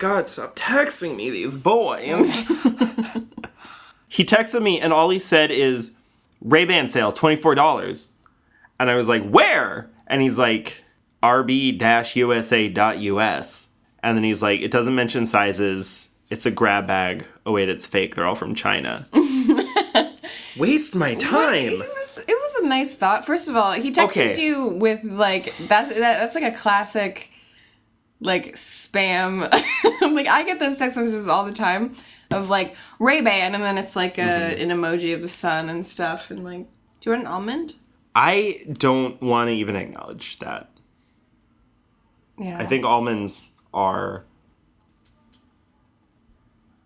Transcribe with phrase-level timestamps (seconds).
[0.00, 2.46] God, stop texting me these boys.
[4.08, 5.96] he texted me and all he said is
[6.40, 8.08] Ray-Ban sale, $24.
[8.80, 9.90] And I was like, where?
[10.06, 10.82] And he's like,
[12.30, 13.68] rb-usa.us.
[14.02, 16.08] And then he's like, it doesn't mention sizes.
[16.30, 17.26] It's a grab bag.
[17.44, 18.14] Oh wait, it's fake.
[18.14, 19.06] They're all from China.
[20.56, 21.78] Waste my It time.
[21.78, 23.26] was it was a nice thought.
[23.26, 24.42] First of all, he texted Okay.
[24.42, 27.30] you with like that's that, that's like a classic
[28.20, 29.40] like spam.
[30.14, 31.94] like I get those text messages all the time
[32.30, 34.70] of like Ray Ban, and then it's like a, Mm-hmm.
[34.70, 36.66] an emoji of the sun and stuff, and like,
[37.00, 37.74] do you want an almond?
[38.14, 40.70] I don't want to even acknowledge that.
[42.38, 44.24] Yeah, I think almonds are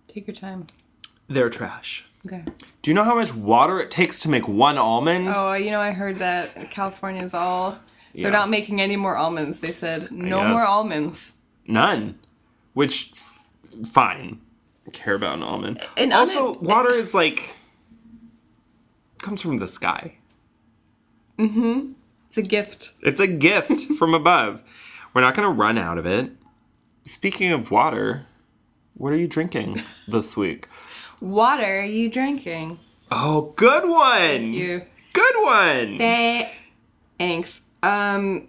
[0.08, 0.66] take your time.
[1.28, 2.06] they're trash.
[2.26, 2.44] Okay.
[2.82, 5.28] Do you know how much water it takes to make one almond?
[5.34, 7.78] Oh, you know, I heard that California's all.
[8.14, 8.24] Yeah.
[8.24, 9.60] They're not making any more almonds.
[9.60, 11.40] They said no more almonds.
[11.66, 12.18] None.
[12.72, 13.56] Which f-
[13.86, 14.40] fine.
[14.86, 15.80] I care about an almond.
[15.96, 17.54] And also, almond- water is like
[19.18, 20.16] comes from the sky.
[21.38, 21.92] Mm-hmm.
[22.28, 22.92] It's a gift.
[23.02, 24.62] It's a gift from above.
[25.12, 26.30] We're not going to run out of it.
[27.04, 28.26] Speaking of water,
[28.94, 30.68] what are you drinking this week?
[31.20, 32.78] Water are you drinking?
[33.10, 34.10] Oh, good one.
[34.18, 34.82] Thank You.
[35.12, 35.98] Good one.
[37.18, 37.62] Thanks.
[37.84, 38.48] Um,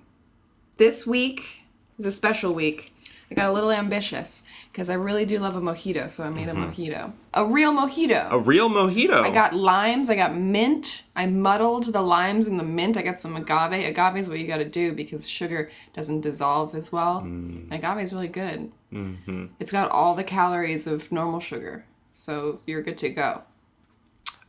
[0.78, 1.64] this week
[2.00, 2.94] is a special week.
[3.30, 6.48] I got a little ambitious because I really do love a mojito, so I made
[6.48, 7.12] a mojito.
[7.34, 8.16] A real mojito.
[8.16, 8.34] Mm-hmm.
[8.34, 9.24] a real mojito.
[9.24, 11.04] I got limes, I got mint.
[11.16, 12.96] I muddled the limes and the mint.
[12.96, 13.74] I got some agave.
[13.74, 17.22] Agave is what you got to do because sugar doesn't dissolve as well.
[17.22, 17.72] Mm.
[17.72, 18.72] Agave is really good.
[18.94, 19.48] Mm-hmm.
[19.60, 23.42] It's got all the calories of normal sugar, so you're good to go.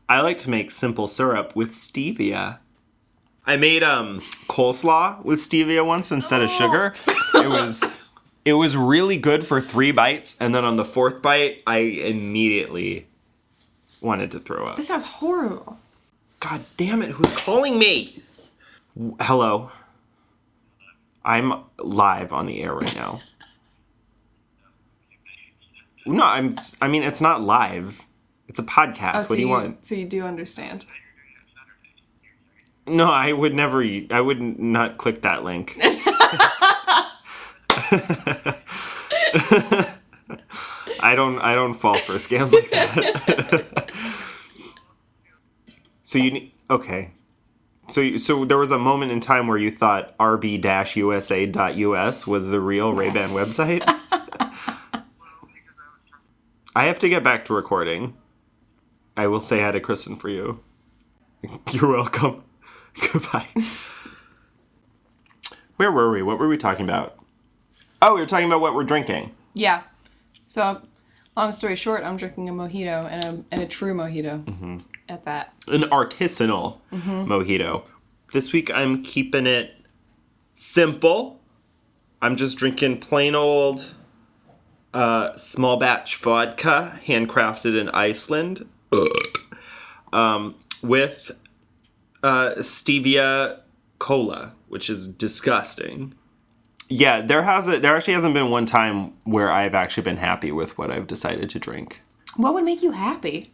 [0.08, 2.58] I like to make simple syrup with stevia.
[3.46, 6.94] I made um coleslaw with stevia once instead of sugar.
[7.34, 7.84] It was
[8.44, 13.06] it was really good for 3 bites and then on the fourth bite I immediately
[14.00, 14.76] wanted to throw up.
[14.76, 15.76] This sounds horrible.
[16.40, 18.22] God damn it, who's calling me?
[18.96, 19.70] W- Hello.
[21.24, 23.20] I'm live on the air right now.
[26.08, 28.02] No, I'm I mean it's not live.
[28.48, 29.14] It's a podcast.
[29.14, 29.84] Oh, what so do you want?
[29.84, 30.86] So you do understand.
[32.86, 33.82] No, I would never.
[34.10, 35.76] I would not click that link.
[41.00, 41.38] I don't.
[41.40, 43.90] I don't fall for scams like that.
[46.02, 46.52] so you need.
[46.70, 47.12] Okay.
[47.88, 50.66] So so there was a moment in time where you thought rb-usa.us
[52.26, 53.82] was the real Ray-Ban website.
[56.74, 58.16] I have to get back to recording.
[59.16, 60.60] I will say hi to Kristen for you.
[61.70, 62.42] You're welcome.
[63.12, 63.46] Goodbye.
[65.76, 66.22] Where were we?
[66.22, 67.18] What were we talking about?
[68.00, 69.32] Oh, we were talking about what we're drinking.
[69.54, 69.82] Yeah.
[70.46, 70.82] So,
[71.36, 74.44] long story short, I'm drinking a mojito and a and a true mojito.
[74.44, 74.78] Mm-hmm.
[75.08, 75.52] At that.
[75.68, 77.86] An artisanal mojito.
[78.32, 79.74] This week I'm keeping it
[80.54, 81.40] simple.
[82.20, 83.94] I'm just drinking plain old
[84.96, 88.66] uh, small batch vodka, handcrafted in Iceland,
[90.12, 91.30] um, with
[92.22, 93.60] uh, stevia
[93.98, 96.14] cola, which is disgusting.
[96.88, 100.52] Yeah, there has a, there actually hasn't been one time where I've actually been happy
[100.52, 102.02] with what I've decided to drink.
[102.36, 103.50] What would make you happy?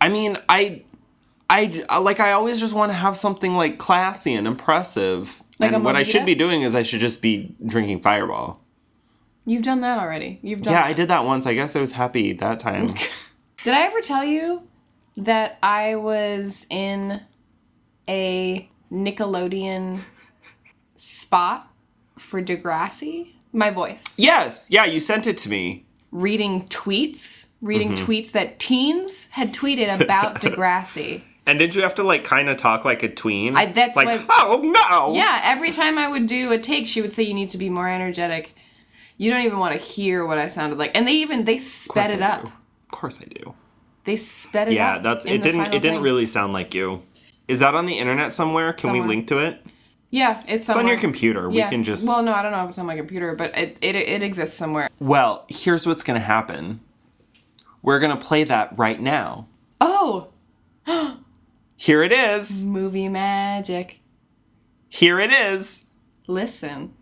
[0.00, 0.82] I mean, I,
[1.50, 2.18] I like.
[2.18, 5.42] I always just want to have something like classy and impressive.
[5.58, 8.60] Like a and what I should be doing is I should just be drinking Fireball.
[9.44, 10.38] You've done that already.
[10.42, 10.88] You've done Yeah, that.
[10.88, 11.46] I did that once.
[11.46, 12.94] I guess I was happy that time.
[13.62, 14.66] Did I ever tell you
[15.16, 17.20] that I was in
[18.08, 20.00] a Nickelodeon
[20.96, 21.68] spot
[22.18, 23.32] for Degrassi?
[23.54, 24.14] My voice.
[24.18, 25.84] yes, yeah, you sent it to me.
[26.10, 28.04] Reading tweets, reading Mm-hmm.
[28.10, 31.20] tweets that teens had tweeted about Degrassi.
[31.44, 33.54] And did you have to like kind of talk like a tween?
[33.56, 35.14] I- that's like, what- oh no.
[35.14, 37.68] Yeah, every time I would do a take, she would say you need to be
[37.68, 38.54] more energetic.
[39.18, 40.92] You don't even want to hear what I sounded like.
[40.94, 42.42] And they even they sped it I up.
[42.42, 42.48] do.
[42.48, 43.54] Of course I do.
[44.04, 45.02] They sped it Yeah, up.
[45.02, 45.42] that's in it.
[45.42, 45.70] Didn't it?
[45.72, 46.02] Didn't thing.
[46.02, 47.02] really sound like you.
[47.48, 48.72] Is that on the internet somewhere?
[48.72, 49.62] Can we link to it?
[50.10, 51.48] Yeah, it's It's on your computer.
[51.50, 51.66] Yeah.
[51.66, 52.06] We can just.
[52.06, 54.56] Well, no, I don't know if it's on my computer, but it it, it exists
[54.56, 54.88] somewhere.
[55.00, 56.80] well, here's what's gonna happen.
[57.82, 59.48] We're gonna play that right now.
[59.80, 60.28] Oh,
[61.76, 62.62] Here it is.
[62.62, 64.00] movie magic.
[64.88, 65.86] Here it is.
[66.26, 66.94] Listen.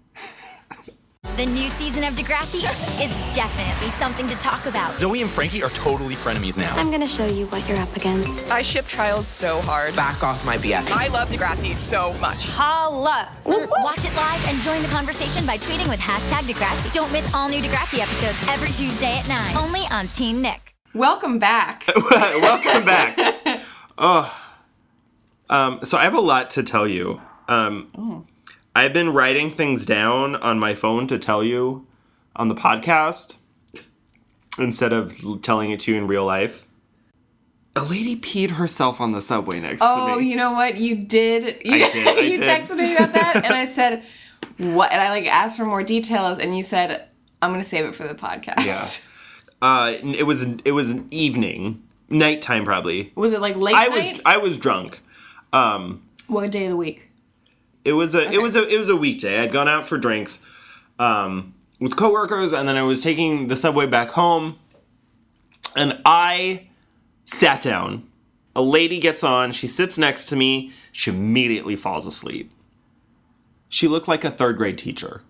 [1.36, 2.58] The new season of Degrassi
[3.02, 4.98] is definitely something to talk about.
[4.98, 6.74] Zoe and Frankie are totally frenemies now.
[6.76, 8.50] I'm gonna show you what you're up against.
[8.52, 9.96] I ship Triles so hard.
[9.96, 10.90] Back off my BF.
[10.92, 12.46] I love Degrassi so much.
[12.48, 13.28] Holla!
[13.46, 16.92] Watch it live and join the conversation by tweeting with hashtag Degrassi.
[16.92, 20.74] Don't miss all new Degrassi episodes every Tuesday at 9, only on Teen Nick.
[20.94, 21.84] Welcome back.
[22.10, 23.62] Welcome back.
[23.98, 24.36] oh.
[25.48, 27.20] Um, so I have a lot to tell you.
[27.48, 28.26] Um,
[28.74, 31.86] I've been writing things down on my phone to tell you
[32.36, 33.36] on the podcast
[34.58, 36.66] instead of telling it to you in real life.
[37.76, 40.28] A lady peed herself on the subway next Oh, to me.
[40.28, 40.76] you know what?
[40.76, 41.62] You did.
[41.64, 42.42] You, I did, I you did.
[42.44, 44.02] texted me about that, and I said,
[44.58, 47.06] "What?" And I like asked for more details, and you said,
[47.40, 49.66] "I'm gonna save it for the podcast." Yeah.
[49.66, 53.12] Uh, it was it was an evening, nighttime probably.
[53.14, 54.12] Was it like late I night?
[54.14, 55.00] was I was drunk.
[55.52, 57.09] Um, what day of the week?
[57.90, 59.40] It was a it was a it was a weekday.
[59.40, 60.40] I'd gone out for drinks
[61.00, 64.60] um, with coworkers, and then I was taking the subway back home,
[65.74, 66.68] and I
[67.24, 68.06] sat down.
[68.54, 69.50] A lady gets on.
[69.50, 70.70] She sits next to me.
[70.92, 72.52] She immediately falls asleep.
[73.68, 75.22] She looked like a third grade teacher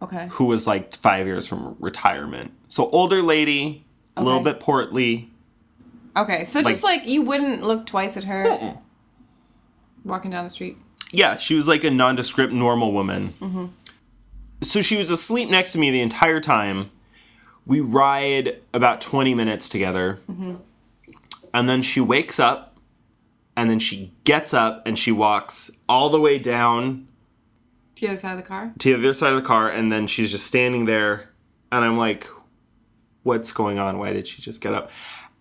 [0.00, 0.28] Okay.
[0.30, 2.52] who was like five years from retirement.
[2.68, 3.84] So older lady,
[4.16, 5.28] a little bit portly.
[6.16, 6.44] Okay.
[6.44, 8.76] So just like you wouldn't look twice at her
[10.04, 10.76] walking down the street.
[11.12, 13.34] Yeah, she was like a nondescript normal woman.
[13.40, 13.66] Mm-hmm.
[14.62, 16.90] So she was asleep next to me the entire time.
[17.66, 20.18] We ride about 20 minutes together.
[20.30, 20.54] Mm-hmm.
[21.54, 22.76] And then she wakes up
[23.56, 27.06] and then she gets up and she walks all the way down
[27.96, 28.72] To the other side of the car.
[28.78, 31.28] to the other side of the car and then she's just standing there
[31.70, 32.26] and I'm like
[33.24, 33.98] what's going on?
[33.98, 34.90] Why did she just get up?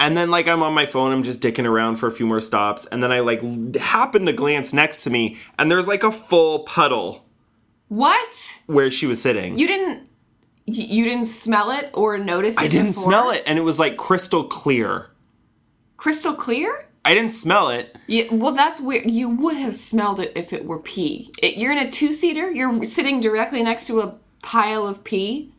[0.02, 2.42] And then like I'm on my phone, I'm just dicking around for a few more
[2.42, 3.42] stops and then I like
[3.76, 7.24] happen to glance next to me and there's like a full puddle
[7.88, 8.60] What?
[8.66, 9.58] where she was sitting.
[9.60, 10.10] You didn't.
[10.66, 12.64] You, you didn't smell it or notice it.
[12.64, 13.04] I didn't before?
[13.04, 15.12] smell it and it was like crystal clear.
[15.98, 16.88] Crystal clear.
[17.06, 17.96] I didn't smell it.
[18.08, 19.10] Yeah, well, that's weird.
[19.10, 21.32] You would have smelled it if it were pee.
[21.42, 22.52] It, you're in a two seater.
[22.52, 25.52] You're sitting directly next to a pile of pee.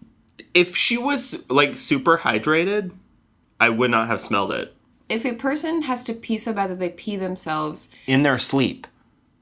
[0.55, 2.93] If she was like super hydrated,
[3.63, 4.75] I would not have smelled it
[5.09, 8.87] If a person has to pee so bad that they pee themselves, in their sleep.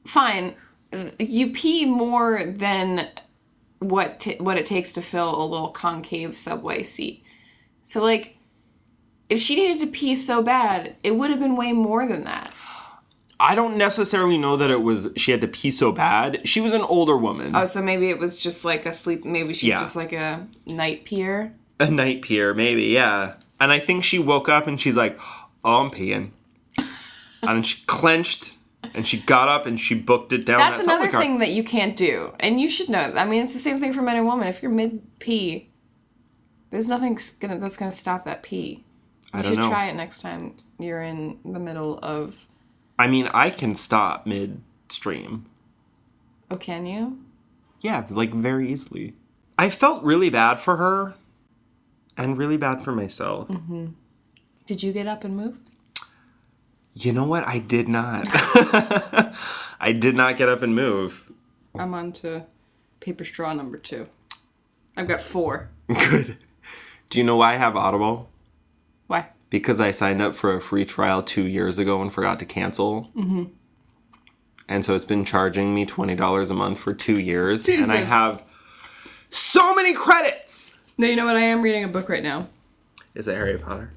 [0.05, 0.55] fine.
[1.19, 3.09] You pee more than
[3.79, 7.23] what t- what it takes to fill a little concave subway seat.
[7.83, 8.37] So like,
[9.29, 12.53] if she needed to pee so bad, it would have been way more than that.
[13.39, 16.47] I don't necessarily know that it was she had to pee so bad.
[16.47, 17.55] She was an older woman.
[17.57, 19.25] Oh, so maybe it was just like a sleep.
[19.25, 19.81] Maybe she's Yeah.
[19.81, 21.55] just like a night peer.
[21.79, 23.35] a night peer, maybe, yeah.
[23.61, 25.19] And I think she woke up and she's like,
[25.65, 26.31] "Oh, I'm peeing,"
[26.79, 26.87] and
[27.43, 28.57] then she clenched
[28.95, 30.59] and she got up and she booked it down.
[30.59, 33.13] That's that another thing that you can't do, and you should know.
[33.15, 34.49] I mean, it's the same thing for men and women.
[34.49, 35.71] If you're mid pee,
[36.71, 38.85] there's nothing gonna that's gonna stop that pee.
[39.33, 39.69] You I don't should know.
[39.69, 42.49] try it next time you're in the middle of.
[42.99, 45.47] I mean, I can stop midstream.
[46.51, 47.19] Oh, can you?
[47.81, 49.15] Yeah, like very easily.
[49.59, 51.15] I felt really bad for her,
[52.21, 53.49] and really bad for myself.
[54.67, 55.59] Did you get up and move?
[56.95, 57.47] You know what?
[57.47, 58.27] I did not.
[59.81, 61.31] I did not get up and move.
[61.75, 62.47] I'm on to
[63.01, 64.09] paper straw number two.
[64.97, 65.71] I've got four.
[65.89, 66.37] Good.
[67.09, 68.31] Do you know why I have Audible?
[69.07, 69.29] Why?
[69.49, 73.11] Because I signed up for a free trial two years ago and forgot to cancel.
[73.17, 73.45] Mm-hmm.
[74.69, 77.69] And so it's been charging me $20 a month for two years.
[77.69, 78.45] And I have
[79.31, 80.79] so many credits!
[81.01, 81.37] No, you know what?
[81.37, 82.47] I am reading a book right now.
[83.15, 83.91] Is it Harry Potter?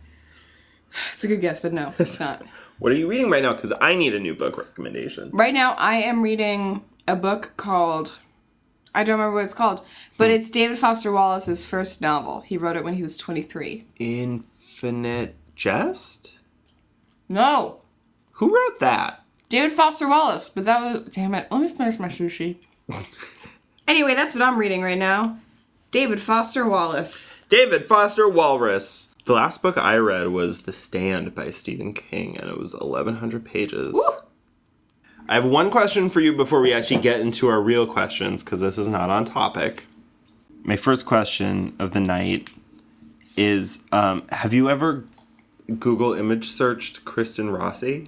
[1.11, 2.43] It's a good guess, but no, it's not.
[2.79, 3.53] What are you reading right now?
[3.53, 5.29] Because I need a new book recommendation.
[5.33, 8.19] Right now, I am reading a book called.
[8.95, 9.85] I don't remember what it's called,
[10.17, 10.35] but hmm.
[10.35, 12.39] it's David Foster Wallace's first novel.
[12.39, 13.85] He wrote it when he was 23.
[13.99, 16.39] Infinite Jest?
[17.27, 17.81] No!
[18.33, 19.23] Who wrote that?
[19.49, 21.13] David Foster Wallace, but that was.
[21.13, 21.47] Damn it.
[21.51, 22.59] Let me finish my sushi.
[23.89, 25.37] anyway, that's what I'm reading right now.
[25.93, 27.31] David Foster Wallace.
[27.49, 29.13] David Foster Walrus.
[29.25, 33.45] The last book I read was The Stand by Stephen King, and it was 1,100
[33.45, 33.95] pages.
[35.29, 38.61] I have one question for you before we actually get into our real questions, because
[38.61, 39.85] this is not on topic.
[40.63, 42.49] My first question of the night
[43.37, 45.05] is um, Have you ever
[45.77, 48.07] Google image searched Kristen Rossi?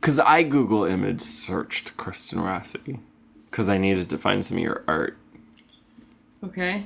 [0.00, 2.98] Because I Google image searched Kristen Rossi,
[3.48, 5.16] because I needed to find some of your art.
[6.44, 6.84] Okay.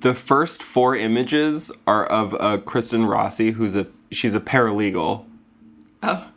[0.00, 5.24] The first four images are of a Kristen Rossi who's a she's a paralegal.
[6.02, 6.28] Oh.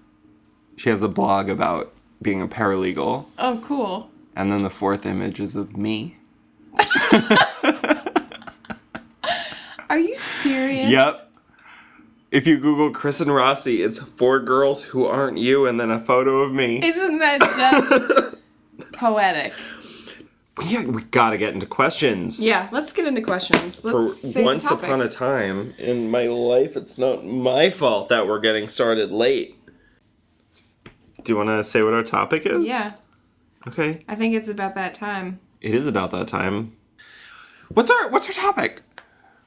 [0.76, 3.26] She has a blog about being a paralegal.
[3.38, 4.10] Oh, cool.
[4.36, 6.18] And then the fourth image is of me.
[9.90, 10.90] Are you serious?
[10.90, 11.30] Yep.
[12.32, 16.40] If you Google and Rossi, it's four girls who aren't you and then a photo
[16.40, 16.82] of me.
[16.82, 18.36] Isn't that just
[18.94, 19.52] poetic?
[20.66, 22.44] Yeah, we gotta get into questions.
[22.46, 23.80] Yeah, let's get into questions.
[23.80, 28.28] For Let's say once upon a time in my life, it's not my fault that
[28.28, 29.58] we're getting started late.
[31.24, 32.68] Do you want to say what our topic is?
[32.68, 32.94] Yeah,
[33.68, 34.04] Okay.
[34.08, 35.40] I think it's about that time.
[35.62, 36.76] It is about that time.
[37.70, 38.82] What's our What's our topic?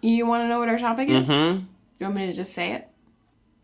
[0.01, 1.29] You want to know what our topic is?
[1.29, 1.65] Mm-hmm.
[1.99, 2.89] You want me to just say it?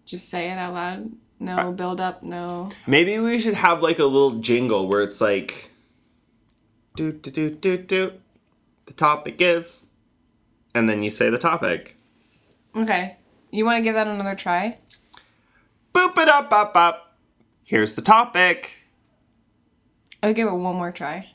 [0.04, 1.12] Just say it out loud?
[1.38, 2.68] No build up, no.
[2.86, 5.69] Maybe we should have like a little jingle where it's like,
[6.96, 8.12] do do do do do.
[8.86, 9.88] The topic is,
[10.74, 11.96] and then you say the topic.
[12.74, 13.16] Okay.
[13.50, 14.78] You want to give that another try?
[15.94, 17.16] Boop it up up up.
[17.64, 18.86] Here's the topic.
[20.22, 21.30] I'll give it one more try.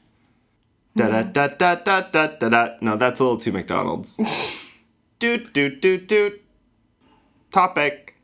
[0.96, 2.76] Da da da da da da da da.
[2.82, 4.20] No, that's a little too McDonald's.
[5.20, 6.42] doot doot doot doot.
[7.52, 8.16] Topic.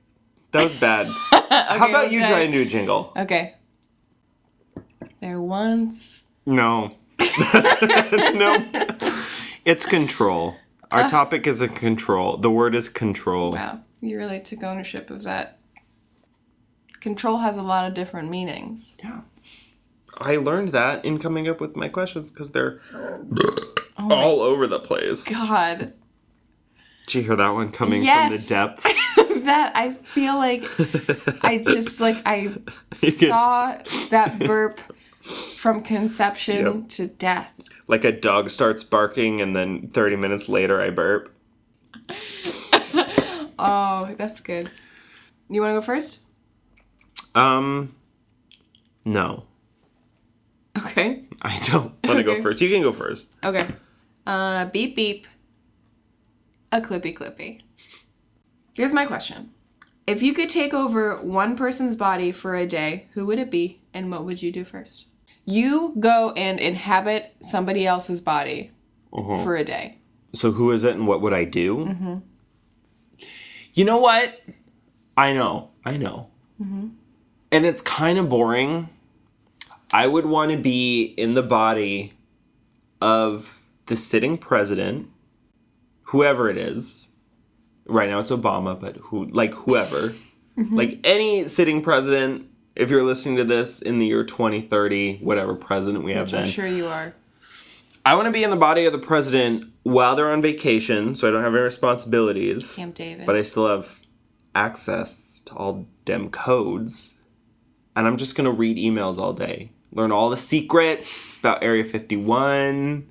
[0.51, 1.07] That was bad.
[1.31, 3.13] How about you try and do a jingle?
[3.15, 3.55] Okay.
[5.21, 6.25] There once.
[6.45, 6.95] No.
[8.35, 8.65] no.
[9.65, 10.55] It's control.
[10.91, 12.37] Our topic is a control.
[12.37, 13.53] The word is control.
[13.53, 15.57] Wow, you really took ownership of that.
[16.99, 18.95] Control has a lot of different meanings.
[19.03, 19.21] Yeah.
[20.17, 24.79] I learned that in coming up with my questions because they're oh all over the
[24.79, 25.27] place.
[25.27, 25.93] God,
[27.07, 28.27] Did you hear that one coming Yes.
[28.29, 28.93] from the depths?
[29.45, 30.63] that I feel like
[31.43, 32.51] I just like I
[32.93, 33.77] saw
[34.09, 34.79] that burp
[35.55, 36.89] from conception Yep.
[36.89, 37.53] to death.
[37.87, 41.33] like a dog starts barking and then 30 minutes later I burp.
[43.63, 44.71] Oh, that's good.
[45.47, 46.21] You want to go first?
[47.35, 47.93] Um,
[49.05, 49.43] no.
[50.75, 51.25] Okay.
[51.43, 52.59] I don't want to go first.
[52.59, 53.29] You can go first.
[53.45, 53.67] Okay.
[54.25, 55.27] Uh, beep beep.
[56.71, 57.61] A clippy clippy.
[58.73, 59.51] Here's my question.
[60.07, 63.81] If you could take over one person's body for a day, who would it be
[63.93, 65.05] and what would you do first?
[65.45, 68.71] You go and inhabit somebody else's body
[69.13, 69.43] Uh-huh.
[69.43, 69.97] for a day.
[70.33, 71.77] So who is it and what would I do?
[71.77, 72.15] Mm-hmm.
[73.73, 74.39] You know what?
[75.17, 75.69] I know.
[75.85, 76.27] I know.
[76.59, 78.87] And it's kind of boring.
[79.91, 82.13] I would want to be in the body
[83.01, 85.09] of the sitting president,
[86.03, 87.09] whoever it is.
[87.87, 90.13] Right now it's Obama, but who like whoever.
[90.55, 96.03] Like any sitting president, if you're listening to this in the year 2030, whatever president
[96.03, 96.43] we have Which then.
[96.45, 97.13] I'm sure you are.
[98.05, 101.27] I want to be in the body of the president while they're on vacation, so
[101.27, 102.75] I don't have any responsibilities.
[102.75, 103.25] Camp David.
[103.25, 103.99] But I still have
[104.55, 107.19] access to all dem codes.
[107.95, 109.71] And I'm just gonna read emails all day.
[109.91, 113.07] Learn all the secrets about Area 51.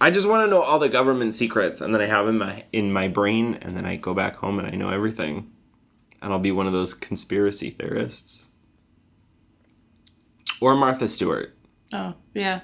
[0.00, 2.64] I just want to know all the government secrets, and then I have in my
[2.72, 5.50] in my brain, and then I go back home and I know everything.
[6.20, 8.48] And I'll be one of those conspiracy theorists.
[10.60, 11.56] Or Martha Stewart.
[11.92, 12.60] oh, yeah.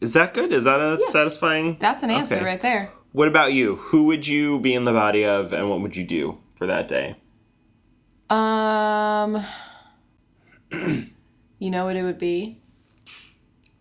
[0.00, 0.52] Is that good?
[0.52, 1.76] Is that a satisfying?
[1.80, 2.44] That's an answer Okay.
[2.44, 2.90] right there.
[3.12, 3.76] What about you?
[3.76, 6.86] Who would you be in the body of, and what would you do for that
[6.86, 7.16] day?
[8.28, 9.42] Um,
[10.72, 12.60] you know what it would be?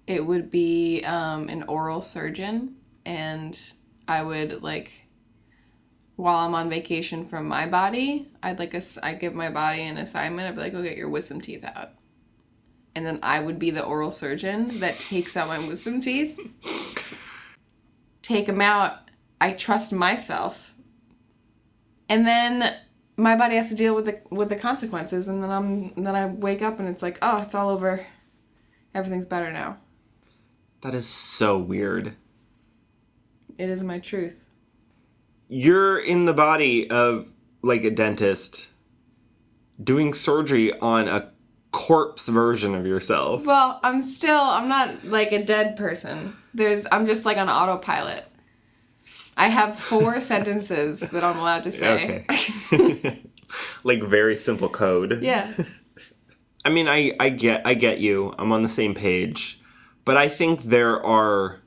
[0.08, 3.58] It would be um, an oral surgeon, and
[4.08, 4.92] I would like,
[6.16, 9.98] while I'm on vacation from my body, I'd like a, I give my body an
[9.98, 10.48] assignment.
[10.48, 11.90] I'd be like, go get your wisdom teeth out,
[12.96, 16.40] and then I would be the oral surgeon that takes out my wisdom teeth,
[18.22, 19.00] take them out.
[19.42, 20.74] I trust myself,
[22.08, 22.76] and then
[23.18, 26.16] my body has to deal with the with the consequences and then I'm and then
[26.16, 28.06] I wake up and it's like, oh, it's all over.
[28.94, 29.78] Everything's better now.
[30.82, 32.16] That is so weird.
[33.58, 34.48] It is my truth.
[35.48, 38.70] You're in the body of like a dentist
[39.82, 41.32] doing surgery on a
[41.76, 43.46] corpse version of yourself.
[43.46, 46.34] Well, I'm still I'm not like a dead person.
[46.54, 48.26] There's I'm just like on autopilot.
[49.36, 52.26] I have four sentences that I'm allowed to say.
[52.72, 53.22] Okay.
[53.84, 55.22] like very simple code.
[55.22, 55.52] Yeah.
[56.64, 58.34] I mean, I, I get I get you.
[58.40, 59.60] I'm on the same page.
[60.06, 61.62] But I think there are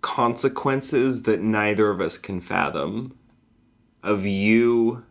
[0.00, 3.18] consequences that neither of us can fathom
[4.02, 5.04] of you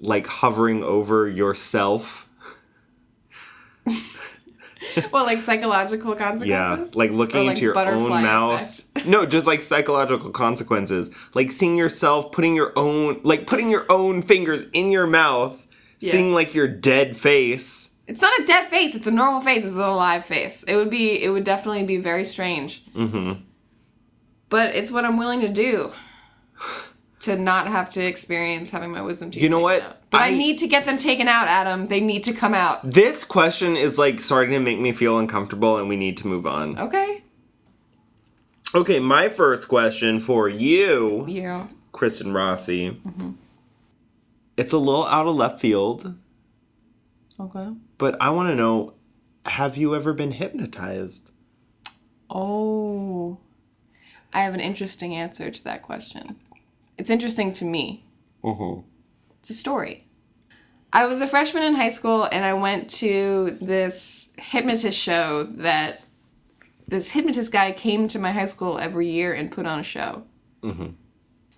[0.00, 2.27] like hovering over yourself.
[5.12, 6.90] Well, like psychological consequences?
[6.92, 9.06] Yeah, like looking like, into your own mouth.
[9.06, 11.14] no, just like psychological consequences.
[11.34, 15.66] Like seeing yourself putting your own like putting your own fingers in your mouth,
[16.00, 16.12] Yeah.
[16.12, 17.94] seeing like your dead face.
[18.06, 18.94] It's not a dead face.
[18.94, 19.64] It's a normal face.
[19.64, 20.62] It's an alive face.
[20.62, 21.22] It would be.
[21.22, 22.84] It would definitely be very strange.
[22.94, 23.42] Mm-hmm.
[24.48, 25.92] But it's what I'm willing to do.
[27.20, 29.42] To not have to experience having my wisdom teeth.
[29.42, 29.82] You know taken what?
[29.82, 29.96] out.
[30.10, 31.88] But I, I- need to get them taken out, Adam.
[31.88, 32.88] They need to come out.
[32.88, 36.46] This question is like starting to make me feel uncomfortable and we need to move
[36.46, 36.78] on.
[36.78, 37.22] Okay.
[38.74, 41.68] Okay, my first question for you, Yeah.
[41.92, 42.90] Kristen Rossi.
[42.90, 43.30] Mm-hmm.
[44.58, 46.14] It's a little out of left field,
[47.40, 47.72] Okay.
[47.96, 48.92] but I want to know
[49.46, 51.30] have you ever been hypnotized?
[52.28, 53.38] Oh.
[54.34, 56.36] I have an interesting answer to that question.
[56.98, 58.04] It's interesting to me.
[58.44, 58.80] Mm-hmm.
[59.40, 60.04] It's a story.
[60.92, 66.04] I was a freshman in high school and I went to this hypnotist show that
[66.86, 70.24] this hypnotist guy came to my high school every year and put on a show.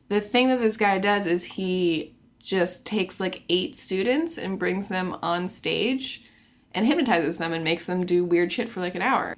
[0.09, 4.89] The thing that this guy does is he just takes like eight students and brings
[4.89, 6.25] them on stage
[6.73, 9.37] and hypnotizes them and makes them do weird shit for like an hour.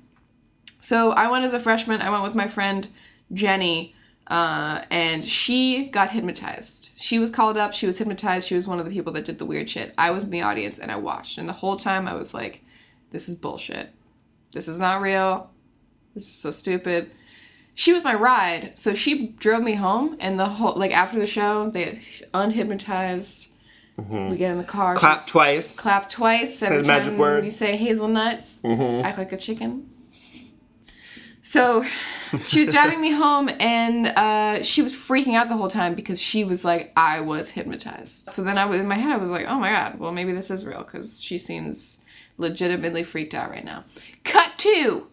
[0.80, 2.00] So I went as a freshman.
[2.00, 2.88] I went with my friend
[3.32, 3.94] Jenny,
[4.32, 6.94] uh, and she got hypnotized.
[6.98, 7.74] She was called up.
[7.74, 8.48] She was hypnotized.
[8.48, 9.92] She was one of the people that did the weird shit.
[9.98, 11.36] I was in the audience and I watched.
[11.36, 12.64] And the whole time I was like,
[13.10, 13.90] "This is bullshit.
[14.52, 15.50] This is not real.
[16.14, 17.10] This is so stupid."
[17.74, 20.16] She was my ride, so she drove me home.
[20.18, 22.00] And the whole like after the show, they
[22.32, 23.50] unhypnotized.
[23.98, 24.96] We get in the car.
[24.96, 25.78] Clap twice.
[25.78, 27.44] Clap twice every the time magic word.
[27.44, 28.44] you say hazelnut.
[28.64, 29.90] Act like a chicken.
[31.52, 31.84] So
[32.44, 36.18] she was driving me home and uh, she was freaking out the whole time because
[36.18, 38.32] she was like, I was hypnotized.
[38.32, 40.32] So then I was in my head, I was like, oh my God, well, maybe
[40.32, 42.02] this is real because she seems
[42.38, 43.84] legitimately freaked out right now.
[44.24, 45.08] Cut to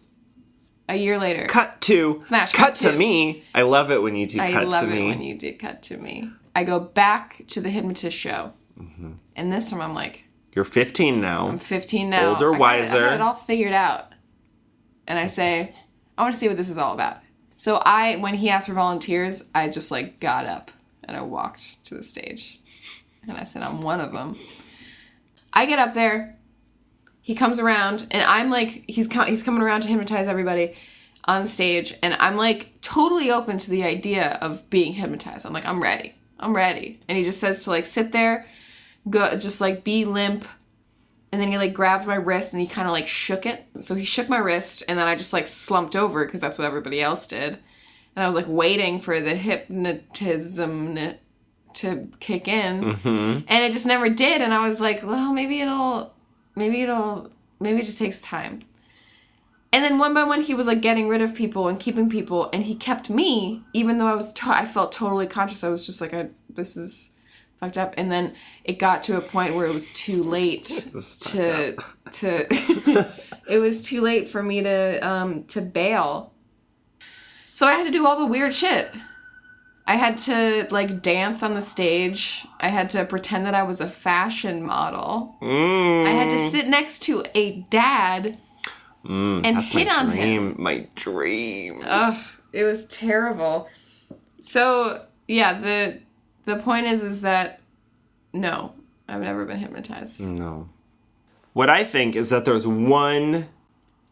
[0.88, 1.46] a year later.
[1.48, 3.44] Cut to Smash Cut cut to me.
[3.54, 5.10] I love it when you do I cut love to it me.
[5.10, 6.32] when you do cut to me.
[6.56, 8.54] I go back to the hypnotist show.
[8.80, 9.12] Mm-hmm.
[9.36, 10.24] And this time I'm like,
[10.56, 11.50] You're 15 now.
[11.50, 12.36] I'm 15 now.
[12.36, 13.08] Older, I wiser.
[13.08, 14.14] I got it all figured out.
[15.06, 15.74] And I say,
[16.20, 17.20] I want to see what this is all about.
[17.56, 20.70] So I, when he asked for volunteers, I just like got up
[21.06, 22.60] and I walked to the stage.
[23.26, 24.36] And I said, I'm one of them.
[25.54, 26.36] I get up there.
[27.22, 30.76] He comes around and I'm like, he's co- he's coming around to hypnotize everybody
[31.24, 31.94] on stage.
[32.04, 35.46] And I'm like totally open to the idea of being hypnotized.
[35.46, 36.16] I'm like, I'm ready.
[36.38, 37.00] I'm ready.
[37.08, 38.46] And he just says to like sit there,
[39.10, 40.46] go, just like be limp
[41.32, 43.66] and then he like grabbed my wrist and he kind of like shook it.
[43.80, 46.66] So he shook my wrist and then I just like slumped over because that's what
[46.66, 47.60] everybody else did.
[48.16, 50.98] And I was like waiting for the hypnotism
[51.76, 52.84] to kick in.
[52.84, 53.46] Mm-hmm.
[53.48, 54.42] And it just never did.
[54.42, 56.14] And I was like, well, maybe it'll,
[56.56, 58.62] maybe it'll, maybe it just takes time.
[59.72, 62.50] And then one by one, he was like getting rid of people and keeping people,
[62.52, 65.64] and he kept me, even though I was, to- I felt totally conscious.
[65.64, 67.12] I was just like, I, this is
[67.60, 67.94] fucked up.
[67.98, 70.64] And then it got to a point where it was too late
[71.22, 71.76] to,
[72.12, 72.48] to,
[73.50, 76.34] it was too late for me to, um, to bail.
[77.52, 78.92] So I had to do all the weird shit.
[79.86, 82.46] I had to like dance on the stage.
[82.60, 85.36] I had to pretend that I was a fashion model.
[85.42, 88.38] I had to sit next to a dad
[89.04, 90.54] and That's hit my on him.
[90.54, 90.56] dream.
[90.60, 91.82] My dream.
[91.84, 93.68] Ugh, it was terrible.
[94.40, 96.02] So yeah, the
[96.50, 97.62] the point is is that
[98.34, 98.74] no,
[99.08, 100.20] I've never been hypnotized.
[100.20, 100.70] No.
[101.54, 103.48] What I think is that there's one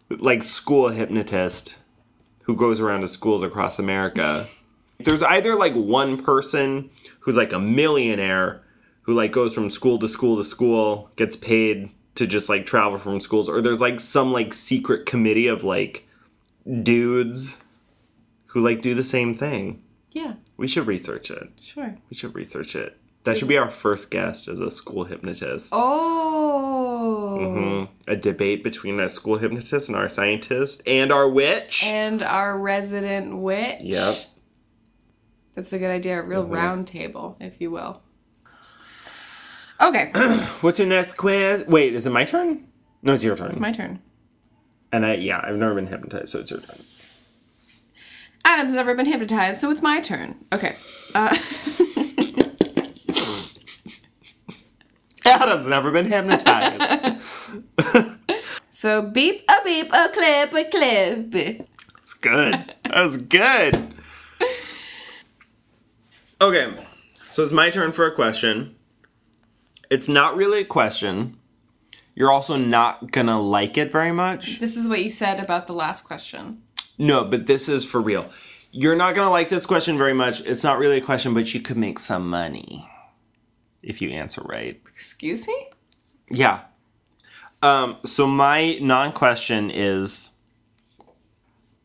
[0.10, 1.80] like school hypnotist
[2.44, 4.48] who goes around to schools across America.
[5.00, 8.64] there's either like one person who's like a millionaire
[9.02, 12.98] who like goes from school to school to school, gets paid to just like travel
[12.98, 16.08] from schools, or there's like some like secret committee of like
[16.84, 17.58] dudes
[18.48, 19.82] who like do the same thing.
[20.12, 21.50] Yeah, We should research it.
[21.62, 21.96] sure.
[22.10, 22.98] We should research it.
[23.24, 25.72] That should be our first guest as a school hypnotist.
[25.76, 27.94] Oh, Mm-hmm.
[28.12, 31.84] A debate between a school hypnotist and our scientist and our witch.
[31.86, 33.82] and our resident witch.
[33.82, 34.18] yep.
[35.56, 36.20] That's a good idea.
[36.20, 36.54] A real Mm-hmm.
[36.54, 38.02] round table, if you will.
[39.82, 40.12] Okay,
[40.62, 41.66] What's your next quiz?
[41.68, 42.68] Wait, is it my turn?
[43.04, 43.48] No, it's your turn.
[43.48, 44.00] it's my turn.
[44.92, 46.78] and I yeah, I've never been hypnotized, so it's your turn.
[48.48, 50.34] Adam's never been hypnotized, so it's my turn.
[50.54, 50.78] Okay.
[51.14, 51.36] Uh,
[55.26, 57.22] Adam's never been hypnotized.
[58.70, 61.36] so beep a beep a clip a clip.
[61.98, 62.74] It's good.
[62.86, 63.94] That was good.
[66.40, 66.74] Okay,
[67.30, 68.76] so it's my turn for a question.
[69.90, 71.38] It's not really a question.
[72.16, 74.60] You're also not gonna like it very much.
[74.60, 76.62] This is what you said about the last question.
[76.98, 78.30] No, but this is for real.
[78.72, 80.42] You're not gonna like this question very much.
[80.42, 82.88] It's not really a question, but you could make some money
[83.82, 84.82] if you answer right.
[84.88, 85.70] Excuse me?
[86.30, 86.66] Yeah.
[87.62, 90.38] Um, so my non-question is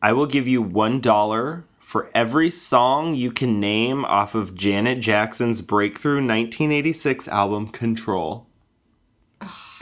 [0.01, 4.99] I will give you one dollar For every song you can name off of Janet
[4.99, 8.47] Jackson's breakthrough 1986 album Control.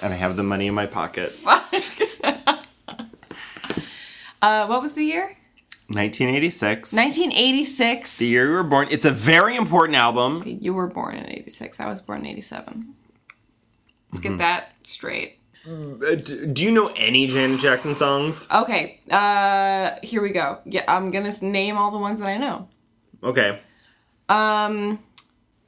[0.02, 1.34] And I have the money in my pocket.
[4.42, 5.38] Uh, what was the year?
[5.88, 6.94] 1986.
[6.94, 8.18] 1986.
[8.18, 8.88] the year you were born.
[8.92, 10.42] It's a very important album.
[10.46, 11.80] You were born in 86.
[11.80, 12.96] I was born in 87.
[14.12, 14.38] Let's Mm-hmm.
[14.38, 15.38] get that straight.
[15.66, 18.48] Uh, Do you know any Janet Jackson songs?
[18.54, 20.58] Okay, uh, here we go.
[20.66, 22.68] Yeah, I'm gonna name all the ones that I know.
[23.24, 23.60] Okay.
[24.28, 25.00] Um,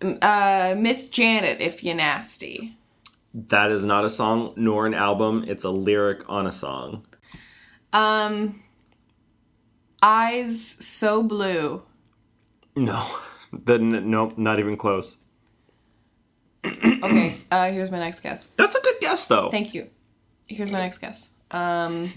[0.01, 2.75] uh, Miss Janet, if you nasty.
[3.36, 5.45] That is not a song nor an album.
[5.47, 7.05] It's a lyric on a song.
[7.93, 8.62] Um,
[10.03, 11.81] Eyes so blue.
[12.75, 13.01] No.
[13.55, 15.19] Then nope, not even close.
[16.65, 18.47] Okay, uh, here's my next guess.
[18.57, 19.51] That's a good guess though.
[19.51, 19.91] Thank you.
[20.47, 21.29] Here's my next guess.
[21.51, 22.09] Um,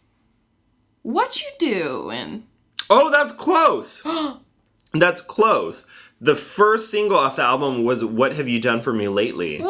[1.02, 2.44] what you doing?
[2.88, 4.02] oh, that's close.
[4.94, 5.86] that's close.
[6.18, 9.60] The first single off the album was "What Have You Done for Me Lately."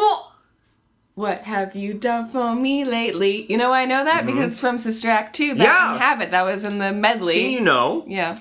[1.15, 3.45] What have you done for me lately?
[3.51, 5.57] You know why I know that because it's from Sister Act 2.
[5.57, 5.63] Back Mm-hmm.
[5.65, 5.95] Yeah.
[5.95, 6.31] in Habit.
[6.31, 7.35] That was in the medley.
[7.35, 8.05] See, you know.
[8.07, 8.39] Yeah.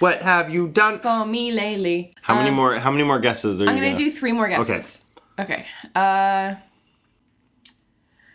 [0.00, 0.98] What have you done?
[0.98, 2.12] For me lately.
[2.22, 2.74] How many Um, more?
[2.78, 5.04] How many more guesses are I'm you gonna gonna do three more guesses.
[5.38, 5.54] Okay.
[5.54, 5.66] Okay.
[5.94, 6.56] Uh,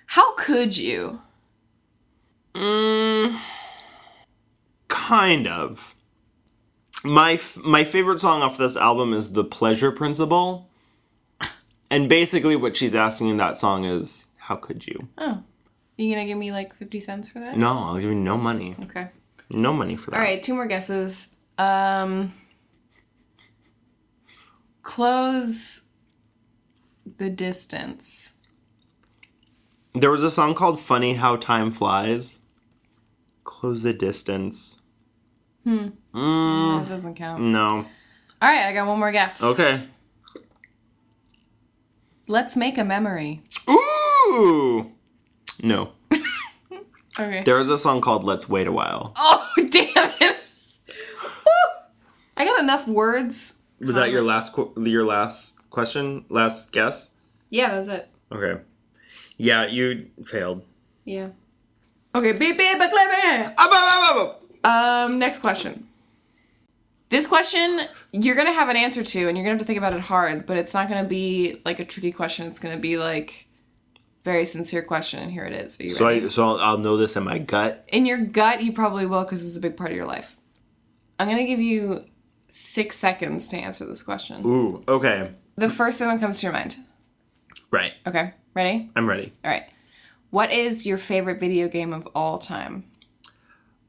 [0.07, 1.21] how could you?
[4.87, 5.93] Kind of.
[7.03, 10.66] My f- my favorite song off this album is "The Pleasure Principle,"
[11.89, 15.43] and basically what she's asking in that song is, "How could you?" Oh,
[15.97, 17.57] you gonna give me like fifty cents for that?
[17.57, 18.75] No, I'll give you no money.
[18.83, 19.07] Okay.
[19.49, 20.17] No money for that.
[20.17, 21.35] All right, two more guesses.
[21.57, 22.33] Um,
[24.81, 25.89] close
[27.17, 28.33] the distance.
[29.93, 32.39] There was a song called "Funny How Time Flies."
[33.43, 34.81] Close the distance.
[35.63, 35.87] Hmm.
[36.13, 37.41] That doesn't count.
[37.41, 37.85] No.
[38.41, 39.43] All right, I got one more guess.
[39.43, 39.87] Okay.
[42.27, 43.41] Let's make a memory.
[43.69, 44.91] Ooh.
[45.63, 45.91] No.
[47.19, 47.41] Okay.
[47.43, 50.37] There was a song called "Let's Wait a While." Oh damn it!
[52.37, 53.63] I got enough words.
[53.79, 56.25] Was that your last qu- your last question?
[56.29, 57.15] Last guess?
[57.49, 58.09] Yeah, that's it.
[58.31, 58.61] Okay.
[59.37, 60.63] Yeah, you failed.
[61.05, 61.29] Yeah.
[62.13, 64.43] Okay, beep beep but up.
[64.63, 65.86] Um, next question.
[67.09, 69.93] This question you're gonna have an answer to, and you're gonna have to think about
[69.93, 70.45] it hard.
[70.45, 72.47] But it's not gonna be like a tricky question.
[72.47, 73.47] It's gonna be like
[74.23, 75.23] very sincere question.
[75.23, 75.75] And here it is.
[75.95, 76.25] So ready?
[76.25, 77.85] I so I'll, I'll know this in my gut.
[77.89, 80.35] In your gut, you probably will because it's a big part of your life.
[81.19, 82.05] I'm gonna give you
[82.47, 84.45] six seconds to answer this question.
[84.45, 84.83] Ooh.
[84.87, 85.31] Okay.
[85.55, 86.77] The first thing that comes to your mind.
[87.71, 87.93] Right.
[88.05, 88.89] Okay, ready?
[88.95, 89.33] I'm ready.
[89.43, 89.63] All right.
[90.29, 92.85] What is your favorite video game of all time?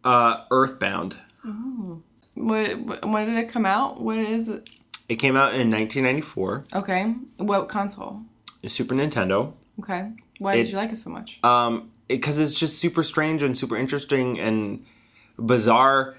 [0.04, 1.16] Uh, Earthbound.
[1.44, 2.02] What,
[2.38, 4.00] what when did it come out?
[4.00, 4.68] What is it?
[5.08, 6.64] It came out in 1994.
[6.74, 7.14] Okay.
[7.38, 8.22] What console?
[8.66, 9.54] Super Nintendo.
[9.80, 10.10] Okay.
[10.38, 11.38] Why It- did you like it so much?
[11.42, 14.84] Um, because it's just super strange and super interesting and
[15.38, 16.16] bizarre.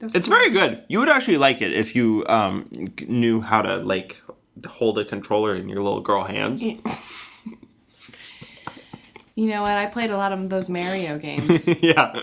[0.00, 0.36] That's It's cool.
[0.36, 0.82] very good.
[0.88, 2.68] You would actually like it if you um
[3.06, 4.22] knew how to like
[4.66, 6.64] hold a controller in your little girl hands.
[9.34, 9.72] You know what?
[9.78, 12.20] I played a lot of those Mario games, yeah.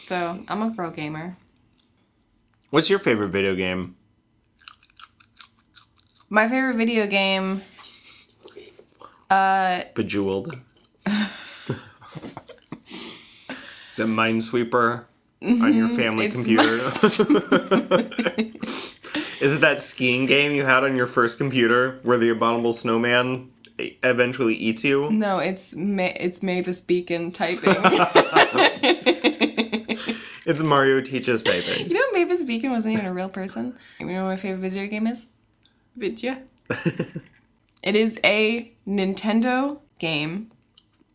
[0.00, 1.34] so I'm a pro gamer.
[2.72, 3.96] What's your favorite video game?
[6.30, 7.60] My favorite video game.
[9.28, 10.58] Uh, Bejeweled.
[11.06, 11.68] Is
[13.98, 15.04] it Minesweeper
[15.42, 16.62] on your family it's computer?
[19.42, 23.50] Is it that skiing game you had on your first computer where the abominable snowman
[23.78, 25.10] eventually eats you?
[25.10, 27.74] No, it's Ma- it's Mavis Beacon typing.
[30.44, 31.88] It's Mario teaches typing.
[31.88, 33.78] you know, Mavis Beacon wasn't even a real person.
[34.00, 35.26] You know what my favorite video game is?
[35.96, 36.42] Vidya.
[37.82, 40.50] it is a Nintendo game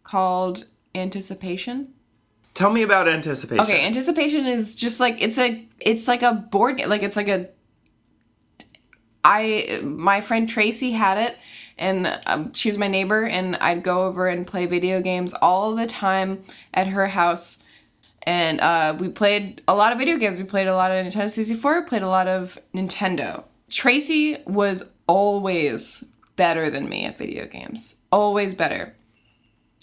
[0.03, 1.93] called Anticipation.
[2.53, 3.63] Tell me about anticipation.
[3.63, 6.89] Okay, anticipation is just like it's a it's like a board game.
[6.89, 7.49] Like it's like a.
[9.23, 11.37] I my friend Tracy had it,
[11.77, 15.75] and um, she was my neighbor, and I'd go over and play video games all
[15.75, 16.41] the time
[16.73, 17.63] at her house.
[18.27, 20.41] And uh, we played a lot of video games.
[20.41, 21.83] We played a lot of Nintendo 64.
[21.83, 23.45] Played a lot of Nintendo.
[23.69, 26.03] Tracy was always
[26.35, 27.95] better than me at video games.
[28.11, 28.93] Always better.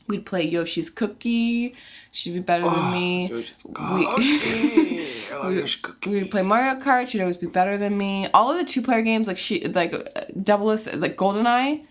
[0.08, 1.74] We'd play Yoshi's Cookie.
[2.12, 3.32] She'd be better than me.
[3.32, 5.06] Okay.
[5.32, 6.10] I love Yoshi Cookie.
[6.10, 7.08] we would play Mario Kart.
[7.08, 8.28] She'd always be better than me.
[8.34, 10.02] All of the two player games, like she, like uh,
[10.42, 11.86] Double O, like GoldenEye,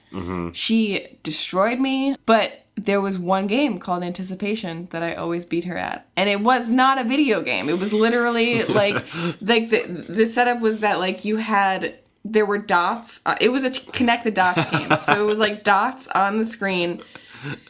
[0.54, 2.16] she destroyed me.
[2.28, 6.42] But there was one game called Anticipation that I always beat her at, and it
[6.42, 7.70] was not a video game.
[7.70, 8.96] It was literally like
[9.42, 13.22] like the the setup was that like you had there were dots.
[13.26, 16.40] Uh, it was a t- connect the dots game, so it was like dots on
[16.40, 17.02] the screen,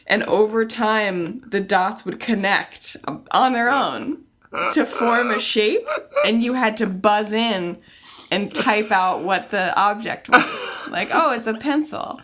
[0.06, 2.96] and over time the dots would connect
[3.30, 4.22] on their own
[4.72, 5.86] to form a shape,
[6.24, 7.76] and you had to buzz in
[8.30, 10.88] and type out what the object was.
[10.88, 12.20] Like, oh, it's a pencil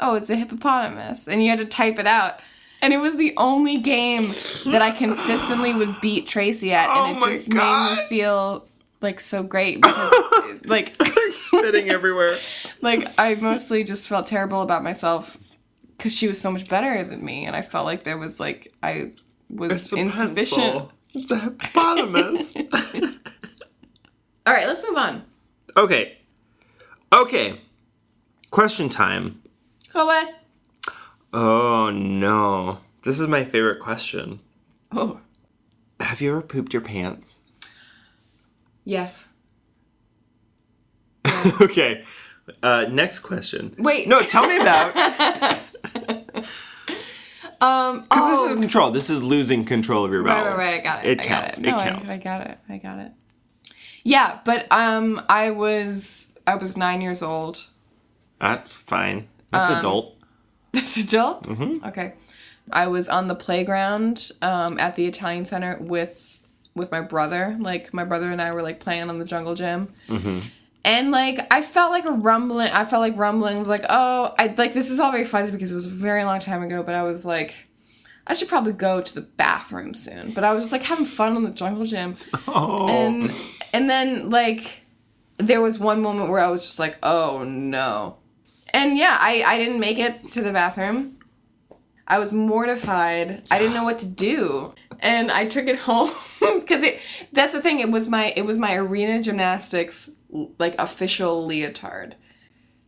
[0.00, 1.28] oh, it's a hippopotamus.
[1.28, 2.40] And you had to type it out.
[2.80, 4.32] And it was the only game
[4.66, 6.88] that I consistently would beat Tracy at.
[6.90, 8.66] And Oh it my just made me feel
[9.00, 10.12] like so great because
[10.64, 10.94] like
[11.32, 12.38] Spitting everywhere.
[12.82, 15.38] like I mostly just felt terrible about myself
[15.96, 18.72] because she was so much better than me and I felt like there was like
[18.82, 19.12] I
[19.48, 20.60] was It's a insufficient.
[20.62, 20.92] pencil.
[21.14, 22.54] It's a hippopotamus.
[24.46, 25.24] All right, let's move on.
[25.76, 26.18] okay.
[27.12, 27.60] Okay.
[28.50, 29.41] Question time.
[29.92, 30.34] What?
[31.32, 32.78] Oh no.
[33.04, 34.40] This is my favorite question.
[34.92, 35.20] Oh,
[36.00, 37.40] Have you ever pooped your pants?
[38.84, 39.28] yes.
[41.60, 42.04] okay.
[42.62, 43.74] Uh, next question.
[43.78, 44.08] Wait.
[44.08, 45.58] No, tell me about.
[47.60, 48.00] Um.
[48.02, 48.46] Because Oh.
[48.48, 48.90] this is control.
[48.90, 50.58] This is losing control of your bowels.
[50.58, 50.80] right, right.
[50.80, 51.10] I got it.
[51.10, 51.58] It I counts.
[51.58, 51.62] got it.
[51.62, 52.12] No, it I- counts.
[52.12, 52.58] I, got it.
[52.68, 53.12] I got it.
[54.02, 57.64] Yeah, but um, I was I was nine years old.
[58.40, 59.28] That's fine.
[59.52, 60.16] That's Um, adult.
[60.72, 61.44] That's adult.
[61.44, 61.86] Mm-hmm.
[61.88, 62.14] Okay.
[62.70, 66.42] I was on the playground um, at the Italian Center with
[66.74, 67.56] with my brother.
[67.60, 69.92] Like my brother and I were like playing on the jungle gym.
[70.84, 72.68] And like I felt like a rumbling.
[72.68, 75.70] I felt like rumbling was like, oh, I like this is all very fuzzy because
[75.70, 76.82] it was a very long time ago.
[76.82, 77.68] But I was like,
[78.26, 80.32] I should probably go to the bathroom soon.
[80.32, 82.16] But I was just like having fun on the jungle gym.
[82.48, 82.88] Oh.
[82.88, 83.32] And
[83.72, 84.82] and then like
[85.38, 88.16] there was one moment where I was just like, oh no.
[88.72, 91.18] And yeah, I, I didn't make it to the bathroom.
[92.06, 93.42] I was mortified.
[93.50, 94.74] I didn't know what to do.
[95.00, 97.00] And I took it home because it
[97.32, 100.10] that's the thing, it was my it was my arena gymnastics
[100.58, 102.16] like official leotard.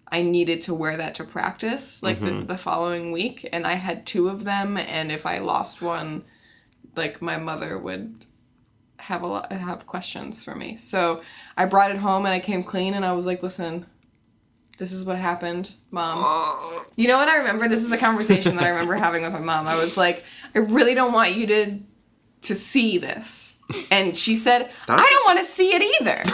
[0.08, 2.46] I needed to wear that to practice like the, mm-hmm.
[2.46, 6.24] the following week and I had two of them and if I lost one
[6.94, 8.24] like my mother would
[8.98, 10.76] have a lot have questions for me.
[10.76, 11.22] So
[11.56, 13.86] I brought it home and I came clean and I was like, listen,
[14.78, 16.18] this is what happened, mom.
[16.20, 16.84] Oh.
[16.96, 17.68] You know what I remember?
[17.68, 19.68] This is the conversation that I remember having with my mom.
[19.68, 21.78] I was like, I really don't want you to
[22.42, 23.62] to see this.
[23.90, 26.16] And she said, I don't want to see it either.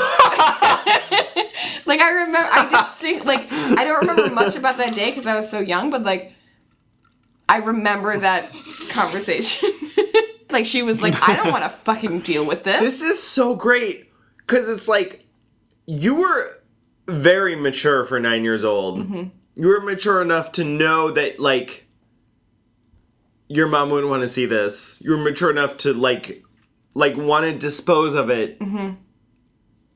[1.86, 5.36] like I remember I just like I don't remember much about that day because I
[5.36, 6.32] was so young, but like
[7.48, 8.50] I remember that
[8.90, 9.70] conversation.
[10.50, 12.80] like she was like, I don't want to fucking deal with this.
[12.80, 15.26] This is so great because it's like
[15.86, 16.46] you were
[17.10, 19.00] very mature for nine years old.
[19.00, 19.22] Mm-hmm.
[19.56, 21.86] You were mature enough to know that like
[23.48, 25.00] your mom wouldn't want to see this.
[25.04, 26.42] You were mature enough to like
[26.94, 28.94] like want to dispose of it Mm-hmm.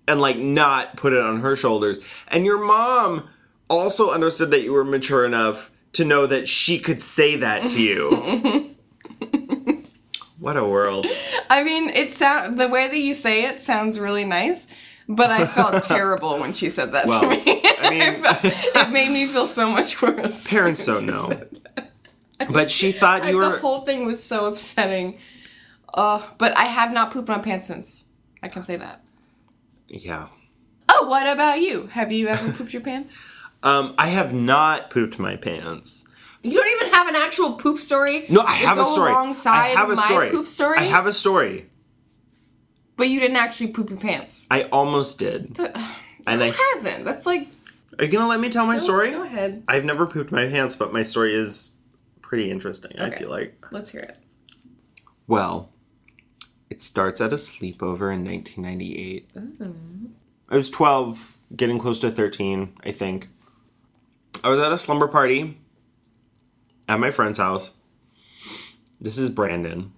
[0.09, 1.99] and like not put it on her shoulders.
[2.29, 3.29] And your mom
[3.69, 7.83] also understood that you were mature enough to know that she could say that to
[7.83, 8.75] you.
[10.39, 11.07] what a world.
[11.49, 14.67] I mean, it sound the way that you say it sounds really nice,
[15.09, 17.43] but I felt terrible when she said that Well, to me.
[17.47, 18.25] I mean-
[18.85, 20.47] it made me feel so much worse.
[20.51, 21.43] Parents don't know.
[22.51, 25.19] But she thought you the were The whole thing was so upsetting.
[25.93, 28.05] Uh, but I have not pooped my pants since.
[28.43, 29.03] I can say that.
[29.89, 30.27] Yeah.
[30.89, 31.87] Oh, what about you?
[31.89, 33.17] Have you ever pooped your pants?
[33.63, 36.05] Um, I have not pooped my pants.
[36.43, 38.27] You don't even have an actual poop story.
[38.29, 39.13] No, I have a story.
[39.13, 40.31] Alongside I have a my story.
[40.31, 40.79] poop story.
[40.79, 41.67] I have a story.
[42.97, 44.47] But you didn't actually poop your pants.
[44.51, 45.57] I almost did.
[46.27, 47.05] And I Who hasn't?
[47.05, 47.49] That's like.
[47.99, 49.11] are you gonna let me tell my story?
[49.11, 49.63] Go ahead.
[49.69, 51.77] I've never pooped my pants, but my story is
[52.23, 52.93] pretty interesting.
[52.99, 53.19] I Okay.
[53.19, 53.63] feel like.
[53.71, 54.19] Let's hear it.
[55.27, 55.69] Well,
[56.71, 59.35] it starts at a sleepover in 1998.
[59.35, 60.09] Mm.
[60.49, 63.29] I was 12, getting close to 13, I think.
[64.43, 65.59] I was at a slumber party
[66.89, 67.71] at my friend's house.
[68.99, 69.93] This is Brandon.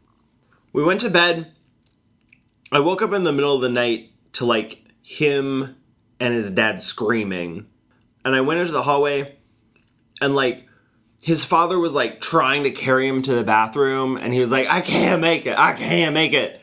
[0.73, 1.53] We went to bed.
[2.77, 5.77] I woke up in the middle of the night to like him
[6.21, 7.69] and his dad screaming.
[8.23, 9.39] And I went into the hallway
[10.21, 10.69] and like
[11.23, 14.69] his father was like trying to carry him to the bathroom and he was like,
[14.69, 15.59] I can't make it.
[15.59, 16.61] I can't make it.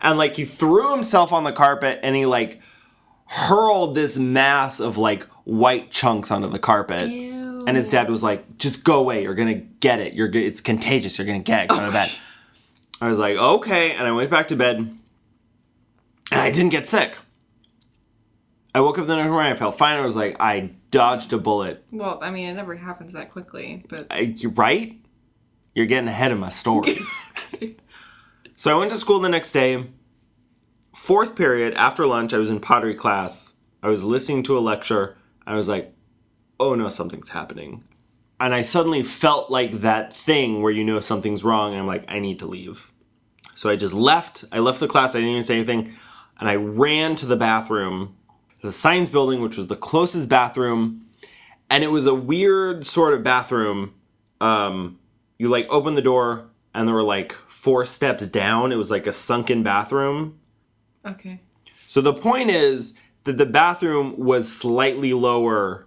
[0.00, 2.60] And like he threw himself on the carpet and he like
[3.26, 7.08] hurled this mass of like white chunks onto the carpet.
[7.08, 9.22] And his dad was like, just go away.
[9.22, 10.14] You're going to get it.
[10.14, 11.18] You're it's contagious.
[11.18, 11.68] You're going to get it.
[11.68, 12.10] Go to oh bed.
[13.00, 13.92] I was like, okay.
[13.92, 14.98] And I went back to bed
[16.32, 17.16] and I didn't get sick.
[18.74, 19.52] I woke up the next morning.
[19.52, 19.98] I felt fine.
[19.98, 21.84] I was like, I dodged a bullet.
[21.92, 24.98] Well, I mean, it never happens that quickly, but I, you right?
[25.74, 26.98] You're getting ahead of my story.
[28.56, 29.88] so I went to school the next day.
[30.94, 33.54] Fourth period, after lunch, I was in pottery class.
[33.82, 35.16] I was listening to a lecture.
[35.46, 35.94] I was like,
[36.58, 37.84] oh no, something's happening.
[38.40, 42.04] And I suddenly felt like that thing where you know something's wrong, and I'm like,
[42.08, 42.90] I need to leave.
[43.54, 44.44] So I just left.
[44.50, 45.14] I left the class.
[45.14, 45.94] I didn't even say anything.
[46.42, 48.16] And I ran to the bathroom,
[48.62, 51.06] the science building, which was the closest bathroom.
[51.70, 53.94] And it was a weird sort of bathroom.
[54.40, 54.98] Um,
[55.38, 58.72] you like open the door, and there were like four steps down.
[58.72, 60.40] It was like a sunken bathroom.
[61.06, 61.38] Okay.
[61.86, 65.86] So the point is that the bathroom was slightly lower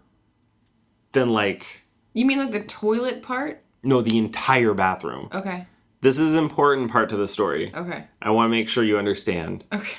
[1.11, 3.61] than like You mean like the toilet part?
[3.83, 5.27] no the entire bathroom.
[5.33, 5.67] Okay.
[5.99, 7.73] This is an important part to the story.
[7.75, 8.05] Okay.
[8.21, 9.65] I want to make sure you understand.
[9.73, 9.97] Okay.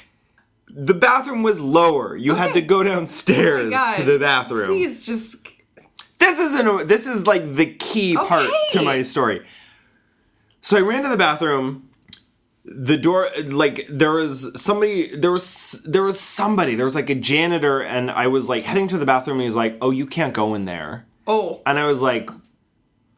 [0.68, 2.16] The bathroom was lower.
[2.16, 3.96] You had to go downstairs oh God.
[3.96, 4.68] to the bathroom.
[4.68, 5.46] Please just.
[6.18, 6.88] This isn't.
[6.88, 9.46] This is like the key part to my story.
[10.60, 11.90] So I ran to the bathroom.
[12.64, 17.14] The door, like there was somebody, there was there was somebody, there was like a
[17.14, 19.36] janitor, and I was like heading to the bathroom.
[19.36, 21.62] And he's like, "Oh, you can't go in there," Oh.
[21.64, 22.28] and I was like,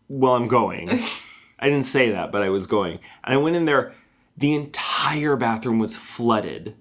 [0.09, 0.91] "Well, I'm going."
[1.61, 3.95] I didn't say that, but I was going, and I went in there.
[4.37, 6.77] The entire bathroom was flooded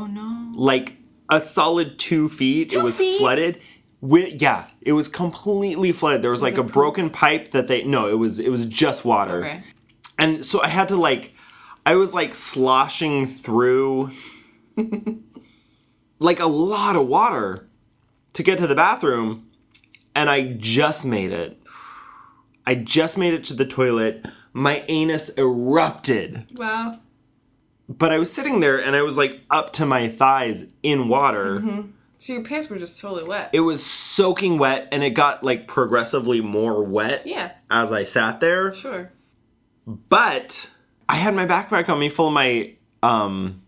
[0.00, 0.52] Oh no.
[0.54, 0.96] like
[1.28, 2.70] a solid two feet.
[2.70, 3.18] Two it was feet?
[3.18, 3.60] flooded.
[4.00, 6.22] With, yeah, it was completely flooded.
[6.22, 6.72] There was, like a poop?
[6.72, 9.40] broken pipe that they no, it was it was just water.
[9.40, 9.62] Okay.
[10.18, 11.34] And so I had to like
[11.84, 14.10] I was like sloshing through
[16.18, 17.68] like a lot of water
[18.34, 19.46] to get to the bathroom
[20.14, 21.60] and I just made it.
[22.66, 24.26] I just made it to the toilet.
[24.52, 26.98] My anus erupted Wow.
[27.98, 31.62] But I was sitting there and I was like up to my thighs in water.
[32.18, 33.50] So your pants were just totally wet.
[33.52, 37.52] It was soaking wet and it got like progressively more wet yeah.
[37.70, 38.72] as I sat there.
[38.74, 39.10] Sure.
[39.86, 40.70] But
[41.08, 43.62] I had my backpack on me full of my um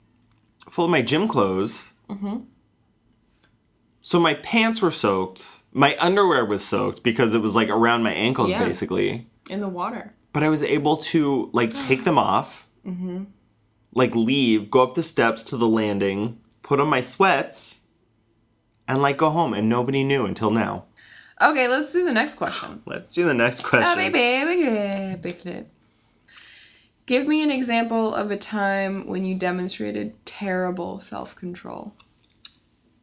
[0.71, 1.93] full of my gym clothes.
[2.09, 2.41] Mm-hmm.
[4.03, 5.63] So my pants were soaked.
[5.73, 8.65] My underwear was soaked because it was like around my ankles Yeah.
[8.65, 9.27] basically.
[9.51, 10.15] In the water.
[10.33, 12.69] but I was able to like take them off,
[13.95, 17.81] like leave, go up the steps to the landing, put on my sweats,
[18.89, 20.85] and like go home, and nobody knew until now.
[21.41, 22.83] Okay, let's do the next question.
[22.87, 23.99] Let's do the next Ah, question.
[23.99, 25.67] baby, baby, baby.
[27.07, 31.95] Give me an example of a time when you demonstrated terrible self control.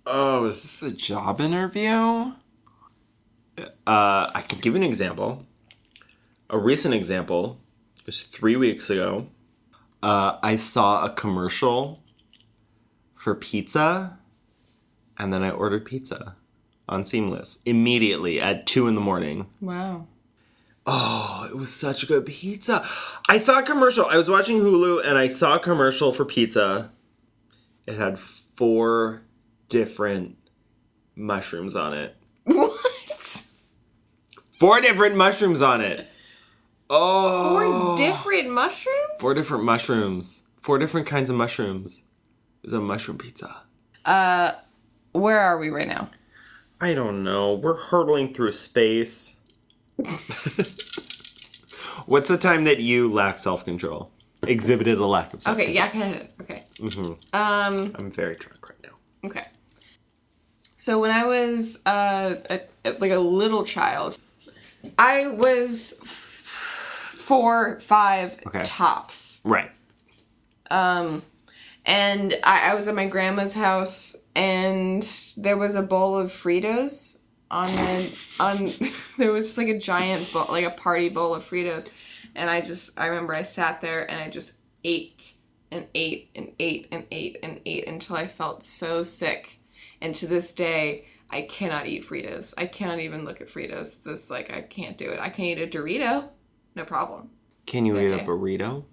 [0.05, 2.31] Oh, is this a job interview?
[3.57, 5.45] Uh, I can give an example.
[6.49, 7.59] A recent example
[8.05, 9.27] was three weeks ago.
[10.01, 12.03] Uh, I saw a commercial
[13.13, 14.17] for pizza,
[15.17, 16.35] and then I ordered pizza
[16.87, 19.47] on Seamless immediately at two in the morning.
[19.61, 20.07] Wow.
[20.85, 22.83] Oh, it was such a good pizza.
[23.27, 24.05] I saw a commercial.
[24.05, 26.91] I was watching Hulu and I saw a commercial for pizza.
[27.85, 29.21] It had four
[29.67, 30.37] different
[31.15, 32.15] mushrooms on it.
[32.45, 33.43] What?
[34.51, 36.07] Four different mushrooms on it.
[36.89, 37.95] Oh.
[37.95, 39.19] Four different mushrooms?
[39.19, 40.47] Four different mushrooms.
[40.61, 42.03] Four different kinds of mushrooms.
[42.63, 43.55] It was a mushroom pizza.
[44.05, 44.53] Uh,
[45.11, 46.09] where are we right now?
[46.81, 47.53] I don't know.
[47.55, 49.35] We're hurtling through space.
[52.05, 54.11] What's the time that you lack self control?
[54.43, 55.75] Exhibited a lack of self control.
[55.75, 56.29] Okay, yeah, okay.
[56.41, 56.63] okay.
[57.95, 59.27] I'm very drunk right now.
[59.29, 59.45] Okay.
[60.75, 64.17] So when I was uh, a, a- like a little child,
[64.97, 66.28] I was f-
[67.29, 68.63] four, five Okay.
[68.65, 69.71] tops, Right.
[70.71, 71.21] Um,
[71.85, 75.01] and I, I was at my grandma's house, and
[75.37, 78.71] there was a bowl of Fritos on the on.
[79.17, 81.91] there was just like a giant bowl, like a party bowl of Fritos,
[82.35, 85.33] and I just I remember I sat there and I just ate
[85.71, 89.59] and ate and ate and ate and ate until I felt so sick.
[90.01, 92.53] And to this day, I cannot eat Fritos.
[92.57, 94.03] I cannot even look at Fritos.
[94.03, 95.19] This like I can't do it.
[95.19, 96.29] I can eat a Dorito,
[96.79, 97.29] no problem.
[97.65, 98.85] Can you eat a burrito?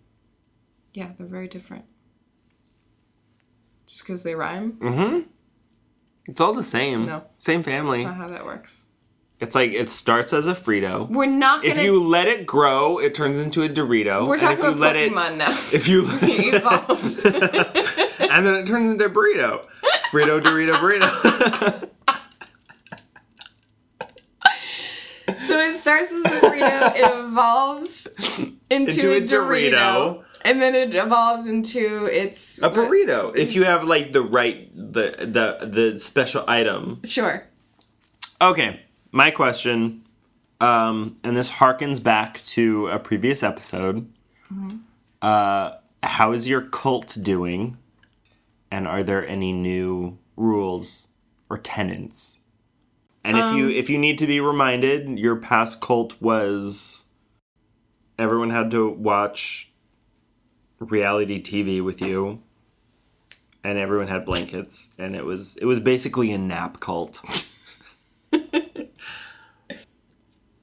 [0.92, 1.84] Yeah, they're very different.
[3.86, 4.94] Just because they rhyme, Mm.
[4.94, 5.20] Hmm.
[6.28, 7.06] It's all the same.
[7.06, 7.22] No.
[7.38, 8.02] Same family.
[8.04, 8.86] that's not how that works.
[9.38, 11.08] It's like it starts as a Frito.
[11.08, 11.74] We're not gonna.
[11.74, 14.26] If you let it grow, it turns into a Dorito.
[14.26, 15.50] we're talking about let Pokemon now.
[15.72, 17.26] if you, Evolved.
[18.30, 19.64] and then it turns into a burrito.
[20.10, 21.90] Frito, Dorito, burrito.
[25.46, 28.06] So it starts as a Frito, it evolves
[28.70, 30.24] into, Into a, a Dorito, Dorito.
[30.44, 33.34] and then it evolves into its a burrito.
[33.36, 37.00] If you have like the right the the the special item.
[37.04, 37.46] Sure.
[38.40, 38.80] Okay,
[39.12, 40.02] my question
[40.60, 44.08] Um, and this harkens back to a previous episode.
[45.22, 45.72] Uh,
[46.02, 47.76] how is your cult doing?
[48.70, 51.08] And are there any new rules
[51.50, 52.40] or tenets?
[53.26, 57.06] And if you if you need to be reminded, your past cult was
[58.18, 59.72] everyone had to watch
[60.78, 62.40] reality TV with you,
[63.64, 67.20] and everyone had blankets, and it was it was basically a nap cult.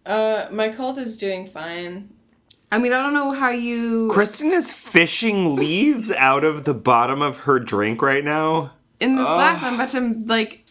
[0.06, 2.10] Uh, my cult is doing fine.
[2.70, 4.10] I mean, I don't know how you.
[4.12, 8.74] Kristen is fishing leaves out of the bottom of her drink right now.
[9.00, 10.66] in this glass, I'm about to like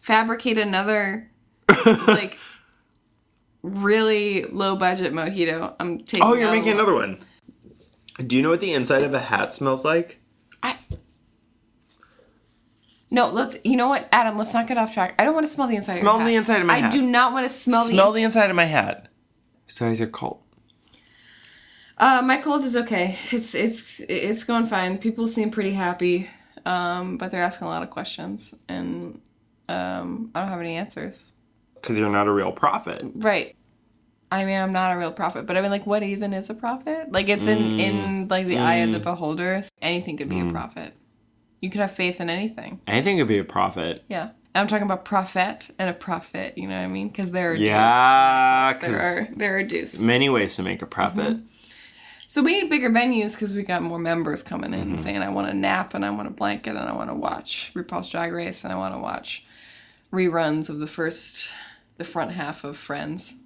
[0.00, 1.27] fabricate another
[2.06, 2.38] like
[3.62, 5.74] really low budget mojito.
[5.80, 6.26] I'm taking.
[6.26, 7.18] Oh, you're making lot- another one.
[8.26, 10.20] Do you know what the inside of a hat smells like?
[10.62, 10.76] I...
[13.10, 13.58] No, let's.
[13.64, 14.36] You know what, Adam?
[14.36, 15.14] Let's not get off track.
[15.18, 16.00] I don't want to smell the inside.
[16.00, 16.38] Smell of your the hat.
[16.38, 16.78] inside of my hat.
[16.78, 16.92] I hat.
[16.92, 18.18] do not want to smell, Smell the.
[18.20, 19.08] the inside of my hat.
[19.66, 20.42] So how's your cult?
[21.96, 23.18] Uh, my cold is okay.
[23.30, 24.98] It's it's it's going fine.
[24.98, 26.28] People seem pretty happy,
[26.64, 29.20] um, but they're asking a lot of questions, and
[29.68, 31.32] um, I don't have any answers.
[31.80, 33.02] Because you're not a real prophet.
[33.14, 33.54] Right.
[34.30, 36.54] I mean, I'm not a real prophet, but I mean, like, what even is a
[36.54, 37.10] prophet?
[37.12, 38.30] Like, it's in in mm.
[38.30, 39.04] like the eye of the mm.
[39.04, 39.62] beholder.
[39.80, 40.52] Anything could be a mm.
[40.52, 40.92] prophet.
[41.60, 42.80] You could have faith in anything.
[42.86, 44.04] Anything could be a prophet.
[44.08, 44.30] Yeah.
[44.54, 46.56] And I'm talking about prophet and a prophet.
[46.58, 47.08] You know what I mean?
[47.08, 48.90] Because there are Yeah, deuce.
[48.90, 50.00] There are there are deuce.
[50.00, 51.36] many ways to make a prophet.
[51.36, 51.46] Mm-hmm.
[52.26, 54.96] So we need bigger venues because we got more members coming in Mm-hmm.
[54.96, 57.72] saying, I want a nap and I want a blanket and I want to watch
[57.74, 59.46] RuPaul's Drag Race and I want to watch
[60.12, 61.52] reruns of the first,
[61.96, 63.36] the front half of Friends,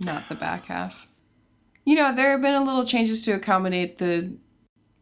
[0.00, 1.08] not the back half.
[1.84, 4.32] You know, there have been a little changes to accommodate the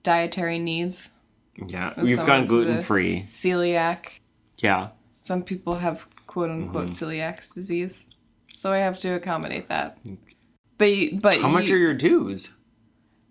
[0.02, 1.10] dietary needs.
[1.56, 3.24] Yeah, we've gone gluten free.
[3.26, 4.20] Celiac.
[4.58, 4.88] Yeah.
[5.14, 7.04] Some people have quote unquote mm-hmm.
[7.04, 8.06] celiac disease.
[8.52, 10.02] So I have to accommodate that.
[10.04, 10.16] Mm.
[10.78, 12.54] But, you, but How much you- are your dues?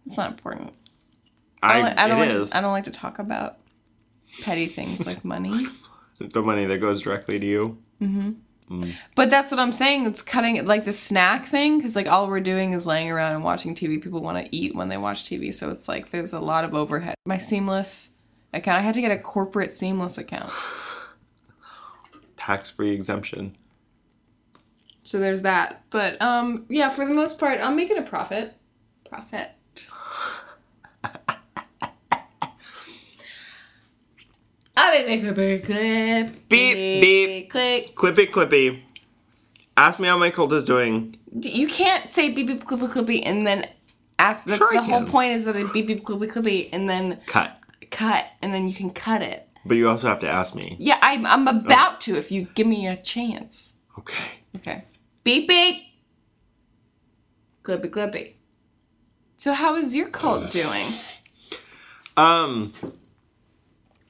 [0.06, 0.74] it's not important.
[1.62, 2.50] I, I, don't, I don't it like is.
[2.50, 3.58] To, I don't like to talk about
[4.44, 5.68] petty things like money.
[6.20, 7.78] the money that goes directly to you.
[8.02, 8.32] mm-hmm
[9.16, 10.06] But that's what I'm saying.
[10.06, 13.34] It's cutting it like the snack thing because like all we're doing is laying around
[13.34, 14.00] and watching TV.
[14.02, 16.76] People want to eat when they watch TV, so it's like there's a lot of
[16.76, 17.16] overhead.
[17.26, 18.12] My Seamless
[18.54, 18.78] account.
[18.78, 20.52] I had to get a corporate Seamless account,
[22.38, 23.56] Tax free exemption.
[25.04, 25.84] so there's that.
[25.90, 28.56] But um, yeah, for the most part, I'm making a profit.
[29.10, 29.50] Profit.
[34.92, 36.50] I make a big clip.
[36.50, 37.52] Beep, beep.
[37.52, 37.96] click.
[37.96, 38.82] Clippy clippy.
[39.78, 41.16] Ask me how my cult is doing.
[41.40, 43.68] You can't say beep beep clippy clippy and then
[44.18, 44.44] ask.
[44.46, 47.20] The, Sure I the whole point is that it beep beep clippy clippy and then
[47.28, 47.58] Cut.
[47.92, 49.48] cut and then you can cut it.
[49.66, 50.76] But you also have to ask me.
[50.80, 53.76] Yeah, I'm I'm about to if you give me a chance.
[54.00, 54.24] Okay.
[54.58, 54.84] Okay.
[55.24, 55.76] Beep beep.
[57.64, 58.34] Clippy clippy.
[59.38, 60.88] So how is your cult doing?
[62.18, 62.74] Um,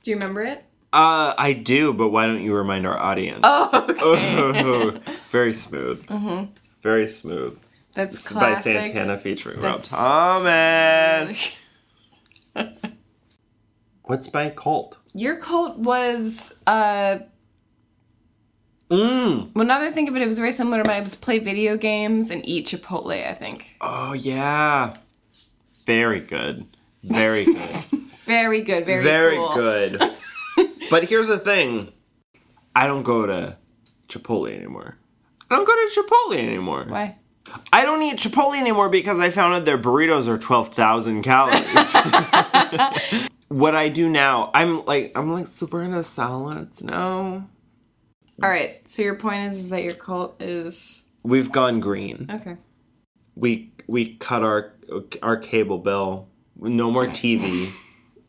[0.01, 0.63] Do you remember it?
[0.93, 3.41] Uh, I do, but why don't you remind our audience?
[3.43, 4.99] Oh, okay.
[5.31, 6.03] Very smooth.
[6.81, 7.59] Very smooth.
[7.93, 8.55] That's This is by.
[8.55, 11.59] Santana featuring Rob Thomas.
[14.03, 14.97] What's my cult?
[15.13, 17.19] Your cult was uh
[18.89, 19.53] Mm.
[19.53, 20.97] well now that I think of it, it was very similar to mine.
[20.97, 23.75] It was play video games and eat Chipotle, I think.
[23.81, 24.97] Oh yeah.
[25.85, 26.65] Very good.
[27.03, 27.59] Very good.
[28.25, 29.53] Very good, very, Very cool.
[29.55, 30.11] good.
[30.89, 31.91] But here's the thing.
[32.75, 33.57] I don't go to
[34.07, 34.97] Chipotle anymore.
[35.49, 36.85] I don't go to Chipotle anymore.
[36.87, 37.17] Why?
[37.73, 41.93] I don't eat Chipotle anymore because I found out their burritos are 12,000 calories.
[43.47, 47.49] what I do now, I'm like I'm like super into salads now.
[48.41, 48.87] All right.
[48.87, 52.27] So your point is, is that your cult is We've gone green.
[52.31, 52.57] okay.
[53.35, 54.73] We we cut our
[55.21, 56.27] our cable bill.
[56.55, 57.71] No more TV.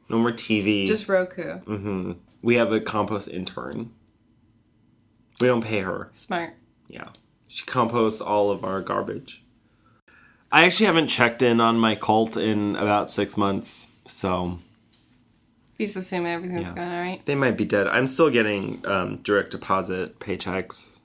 [0.09, 0.87] No more TV.
[0.87, 1.61] Just Roku.
[1.61, 2.17] Mm.
[2.43, 3.91] We have a compost intern.
[5.41, 6.09] We don't pay her.
[6.13, 6.55] Smart.
[6.89, 7.09] Yeah.
[7.49, 9.43] She composts all of our garbage.
[10.53, 14.59] I actually haven't checked in on my cult in about six months, so
[15.79, 16.75] You just assume everything's Yeah.
[16.75, 17.25] going all right.
[17.25, 17.87] they might be dead.
[17.87, 20.99] I'm still getting um, direct deposit paychecks.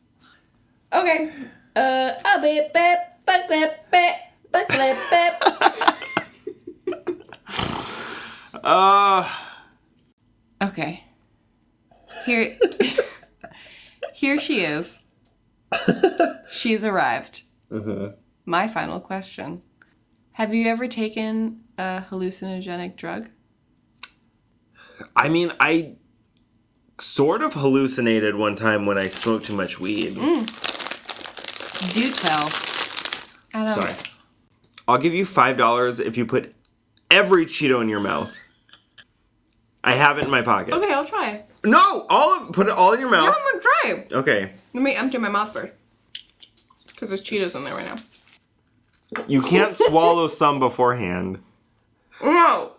[0.91, 1.31] Okay.
[1.75, 4.15] Uh, I'll be bip, but clip, bip,
[4.51, 4.97] but clip.
[8.63, 9.29] Uh,
[10.61, 11.03] Okay.
[12.26, 12.57] Here,
[14.13, 15.01] here she is.
[16.49, 17.43] She's arrived.
[17.71, 18.15] Mm-hmm.
[18.45, 19.61] My final question:
[20.34, 23.30] Have you ever taken a hallucinogenic drug?
[25.15, 25.95] I mean, I
[26.99, 30.15] sort of hallucinated one time when I smoked too much weed.
[30.15, 30.45] Mm.
[31.93, 32.49] Do tell.
[33.69, 33.93] Sorry.
[34.88, 36.53] I'll give you five dollars if you put
[37.09, 38.38] every Cheeto in your mouth.
[39.88, 40.73] I have it in my pocket.
[40.73, 41.43] Okay, I'll try.
[41.63, 43.36] No, all of, put it all in your Yeah, mouth.
[43.38, 43.63] I'm gonna
[44.09, 44.17] try.
[44.19, 44.51] Okay.
[44.73, 45.73] Let me empty my mouth first.
[46.88, 49.23] Because there's Cheetos in there right now.
[49.27, 51.39] You can't swallow some beforehand.
[52.21, 52.71] No.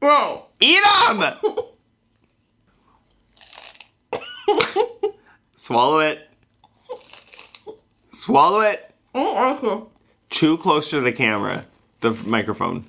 [0.00, 0.46] No.
[0.60, 1.24] Eat them.
[5.56, 6.28] Swallow it.
[8.08, 8.94] Swallow it.
[9.14, 9.84] Oh, okay.
[10.30, 11.66] Chew closer to the camera,
[12.00, 12.84] the microphone.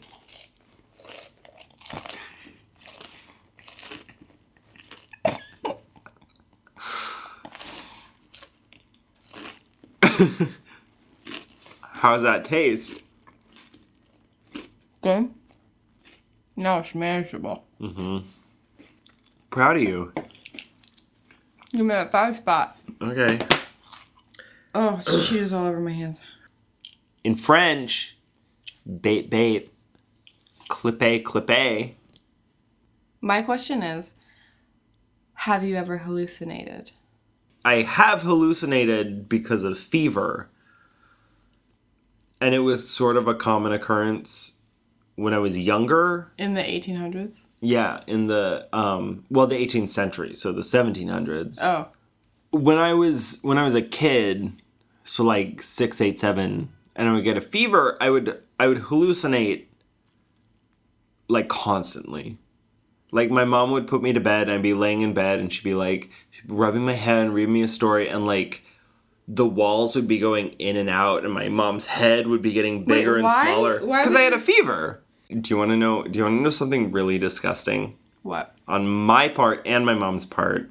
[11.81, 13.01] How's that taste?
[15.01, 15.29] Good.
[16.55, 17.65] No, it's manageable.
[17.79, 18.23] Mhm.
[19.49, 20.13] Proud of you.
[21.71, 22.77] Give me that five spot.
[23.01, 23.39] Okay.
[24.75, 26.21] Oh, it's all over my hands.
[27.23, 28.15] In French,
[29.01, 29.71] bait bait,
[30.69, 31.93] clippe clippe.
[33.21, 34.15] My question is
[35.35, 36.91] Have you ever hallucinated?
[37.65, 40.49] I have hallucinated because of fever.
[42.41, 44.61] And it was sort of a common occurrence
[45.15, 46.31] when I was younger.
[46.37, 47.45] In the 1800s?
[47.61, 51.59] Yeah, in the um well the 18th century, so the 1700s.
[51.61, 51.87] Oh.
[52.51, 54.51] When I was when I was a kid,
[55.03, 58.79] so like six, eight, seven, and I would get a fever, I would I would
[58.79, 59.65] hallucinate
[61.29, 62.37] like constantly.
[63.13, 65.51] Like my mom would put me to bed and I'd be laying in bed and
[65.51, 68.63] she'd be like she'd be rubbing my head and reading me a story and like
[69.27, 72.83] the walls would be going in and out and my mom's head would be getting
[72.83, 73.45] bigger and why?
[73.45, 75.01] smaller because I had a fever.
[75.29, 77.97] Do you want to know do you want to know something really disgusting?
[78.23, 78.53] What?
[78.67, 80.69] on my part and my mom's part,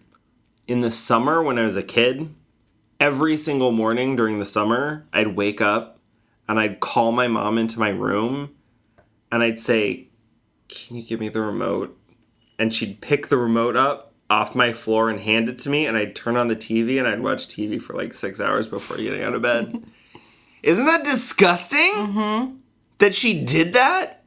[0.66, 2.34] in the summer when I was a kid,
[2.98, 5.98] every single morning during the summer, I'd wake up
[6.48, 8.54] and I'd call my mom into my room
[9.30, 10.08] and I'd say,
[10.68, 11.98] Can you give me the remote?
[12.58, 15.96] And she'd pick the remote up off my floor and hand it to me, and
[15.96, 19.22] I'd turn on the TV and I'd watch TV for like six hours before getting
[19.22, 19.84] out of bed.
[20.62, 21.92] Isn't that disgusting?
[21.94, 22.56] Mm-hmm.
[22.98, 24.22] That she did that?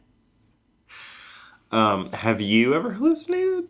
[1.71, 3.69] Um, have you ever hallucinated?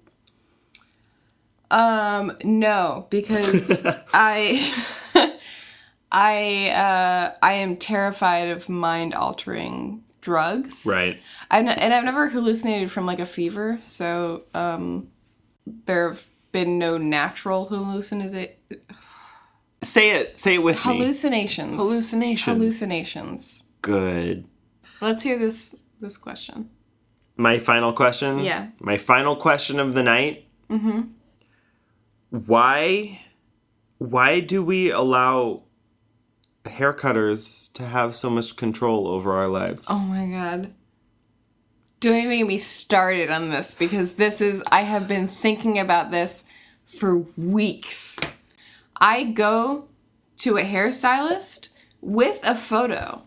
[1.71, 4.73] Um, no, because I
[6.11, 10.85] I uh I am terrified of mind altering drugs.
[10.85, 11.21] Right.
[11.51, 15.07] I've n- and I've never hallucinated from like a fever, so um
[15.85, 18.49] there have been no natural hallucinations.
[19.83, 20.37] Say it.
[20.39, 20.97] Say it with me.
[20.97, 21.77] Hallucinations.
[21.81, 22.53] Hallucination.
[22.55, 23.63] Hallucinations.
[23.81, 24.45] Good.
[24.99, 26.69] Let's hear this this question.
[27.37, 28.39] My final question.
[28.39, 28.69] Yeah.
[28.79, 30.47] My final question of the night.
[30.69, 31.01] Mm-hmm.
[32.31, 33.19] Why?
[33.99, 35.63] Why do we allow
[36.69, 39.87] haircutters to have so much control over our lives?
[39.89, 40.73] Oh my god.
[41.99, 46.11] Don't even get me started on this because this is I have been thinking about
[46.11, 46.43] this
[46.85, 48.19] for weeks.
[48.97, 49.87] I go
[50.37, 51.69] to a hairstylist
[52.01, 53.23] with a photo.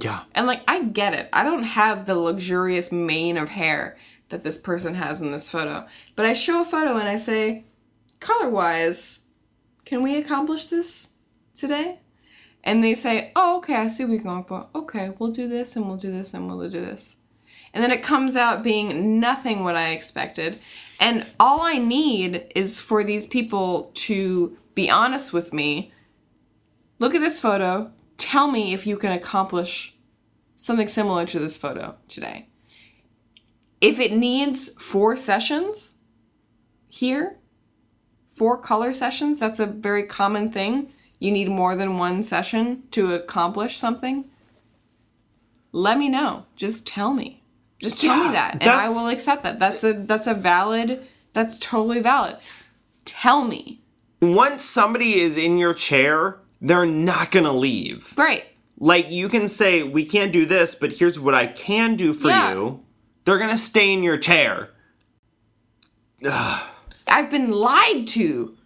[0.00, 0.24] Yeah.
[0.34, 1.28] And like I get it.
[1.32, 3.96] I don't have the luxurious mane of hair
[4.30, 5.86] that this person has in this photo.
[6.16, 7.64] But I show a photo and I say,
[8.20, 9.26] color-wise,
[9.84, 11.14] can we accomplish this
[11.54, 12.00] today?
[12.64, 14.66] And they say, "Oh, okay, I see what you're going for.
[14.74, 17.16] Okay, we'll do this and we'll do this and we'll do this."
[17.72, 20.58] And then it comes out being nothing what I expected.
[21.00, 25.92] And all I need is for these people to be honest with me.
[26.98, 27.92] Look at this photo.
[28.16, 29.94] Tell me if you can accomplish
[30.56, 32.48] something similar to this photo today.
[33.80, 35.98] If it needs four sessions
[36.88, 37.38] here,
[38.34, 40.92] four color sessions, that's a very common thing.
[41.18, 44.26] You need more than one session to accomplish something.
[45.72, 46.46] Let me know.
[46.56, 47.42] Just tell me.
[47.78, 49.58] Just tell Yeah, me that, and I will accept that.
[49.58, 51.04] That's a that's a valid.
[51.32, 52.36] That's totally valid.
[53.04, 53.80] Tell me.
[54.22, 58.14] Once somebody is in your chair, they're not gonna leave.
[58.16, 58.44] Right.
[58.78, 62.28] Like you can say, "We can't do this, but here's what I can do for
[62.28, 62.52] Yeah.
[62.54, 62.80] you."
[63.24, 64.70] They're gonna stay in your chair.
[66.24, 68.56] I've been lied to.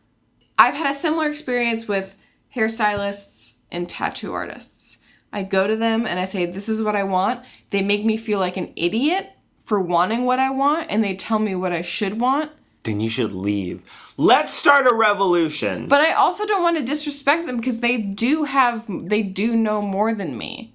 [0.58, 2.16] I've had a similar experience with
[2.54, 4.98] hairstylists and tattoo artists.
[5.32, 7.44] I go to them and I say, This is what I want.
[7.70, 9.30] They make me feel like an idiot
[9.64, 12.50] for wanting what I want and they tell me what I should want.
[12.84, 13.82] Then you should leave.
[14.16, 15.88] Let's start a revolution.
[15.88, 19.82] But I also don't want to disrespect them because they do have, they do know
[19.82, 20.72] more than me.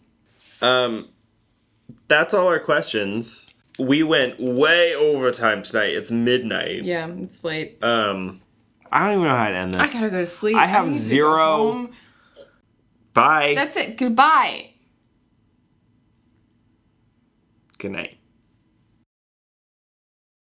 [0.61, 1.09] Um,
[2.07, 3.51] that's all our questions.
[3.79, 5.93] We went way over time tonight.
[5.93, 6.83] It's midnight.
[6.83, 7.83] Yeah, it's late.
[7.83, 8.41] Um,
[8.93, 9.81] I don't even know how to end this.
[9.81, 10.55] I gotta go to sleep.
[10.55, 11.89] I have I zero.
[13.13, 13.53] Bye.
[13.55, 13.97] That's it.
[13.97, 14.69] Goodbye.
[17.79, 18.17] Good night.